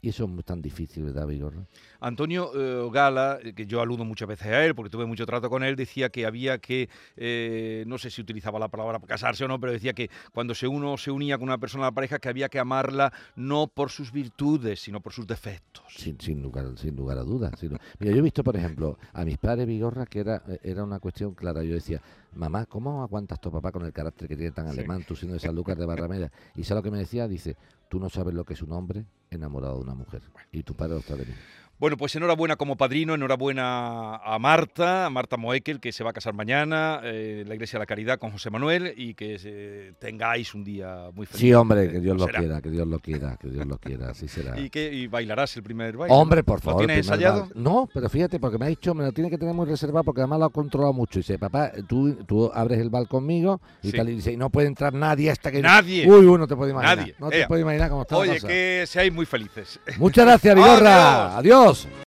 [0.00, 1.66] y eso es tan difícil, ¿verdad, Vigorra?
[2.00, 5.50] Antonio eh, Gala, eh, que yo aludo muchas veces a él porque tuve mucho trato
[5.50, 9.48] con él, decía que había que, eh, no sé si utilizaba la palabra casarse o
[9.48, 12.20] no, pero decía que cuando se uno se unía con una persona a la pareja
[12.20, 15.84] que había que amarla no por sus virtudes, sino por sus defectos.
[15.88, 17.52] Sin, sin, lugar, sin lugar a dudas.
[17.98, 21.34] Mira, yo he visto, por ejemplo, a mis padres Vigorra que era, era una cuestión
[21.34, 21.64] clara.
[21.64, 22.00] Yo decía,
[22.36, 24.78] mamá, ¿cómo aguantas tu papá con el carácter que tiene tan Sí.
[24.78, 26.30] alemán, tú siendo de Sanlúcar de Barrameda?
[26.54, 27.26] Y ¿sabes lo que me decía?
[27.28, 27.56] Dice,
[27.88, 30.22] tú no sabes lo que es un hombre enamorado de una mujer.
[30.52, 31.32] Y tu padre lo está de mí.
[31.78, 36.12] Bueno, pues enhorabuena como padrino, enhorabuena a Marta, a Marta Moekel, que se va a
[36.14, 39.92] casar mañana eh, en la Iglesia de la Caridad con José Manuel y que eh,
[39.98, 41.40] tengáis un día muy feliz.
[41.40, 42.38] Sí, hombre, que Dios lo será.
[42.38, 44.58] quiera, que Dios lo quiera, que Dios lo quiera, así será.
[44.60, 46.14] ¿Y, qué, y bailarás el primer baile?
[46.14, 46.80] Hombre, por favor.
[46.80, 47.48] ¿Lo tienes ensayado?
[47.54, 50.22] No, pero fíjate, porque me ha dicho, me lo tiene que tener muy reservado porque
[50.22, 51.18] además lo ha controlado mucho.
[51.18, 53.96] Y dice, papá, tú, tú abres el bal conmigo y Sí.
[53.98, 54.08] tal.
[54.08, 55.60] Y dice, y no puede entrar nadie hasta que.
[55.60, 56.08] Nadie.
[56.10, 56.96] Uy, uy, no te puedo imaginar.
[56.96, 57.14] Nadie.
[57.18, 57.48] No te Ea.
[57.48, 58.48] puedo imaginar cómo está la Oye, cosa.
[58.48, 59.78] que seáis muy felices.
[59.98, 61.36] Muchas gracias, Vigorra.
[61.36, 61.65] Adiós.
[61.66, 61.96] todos.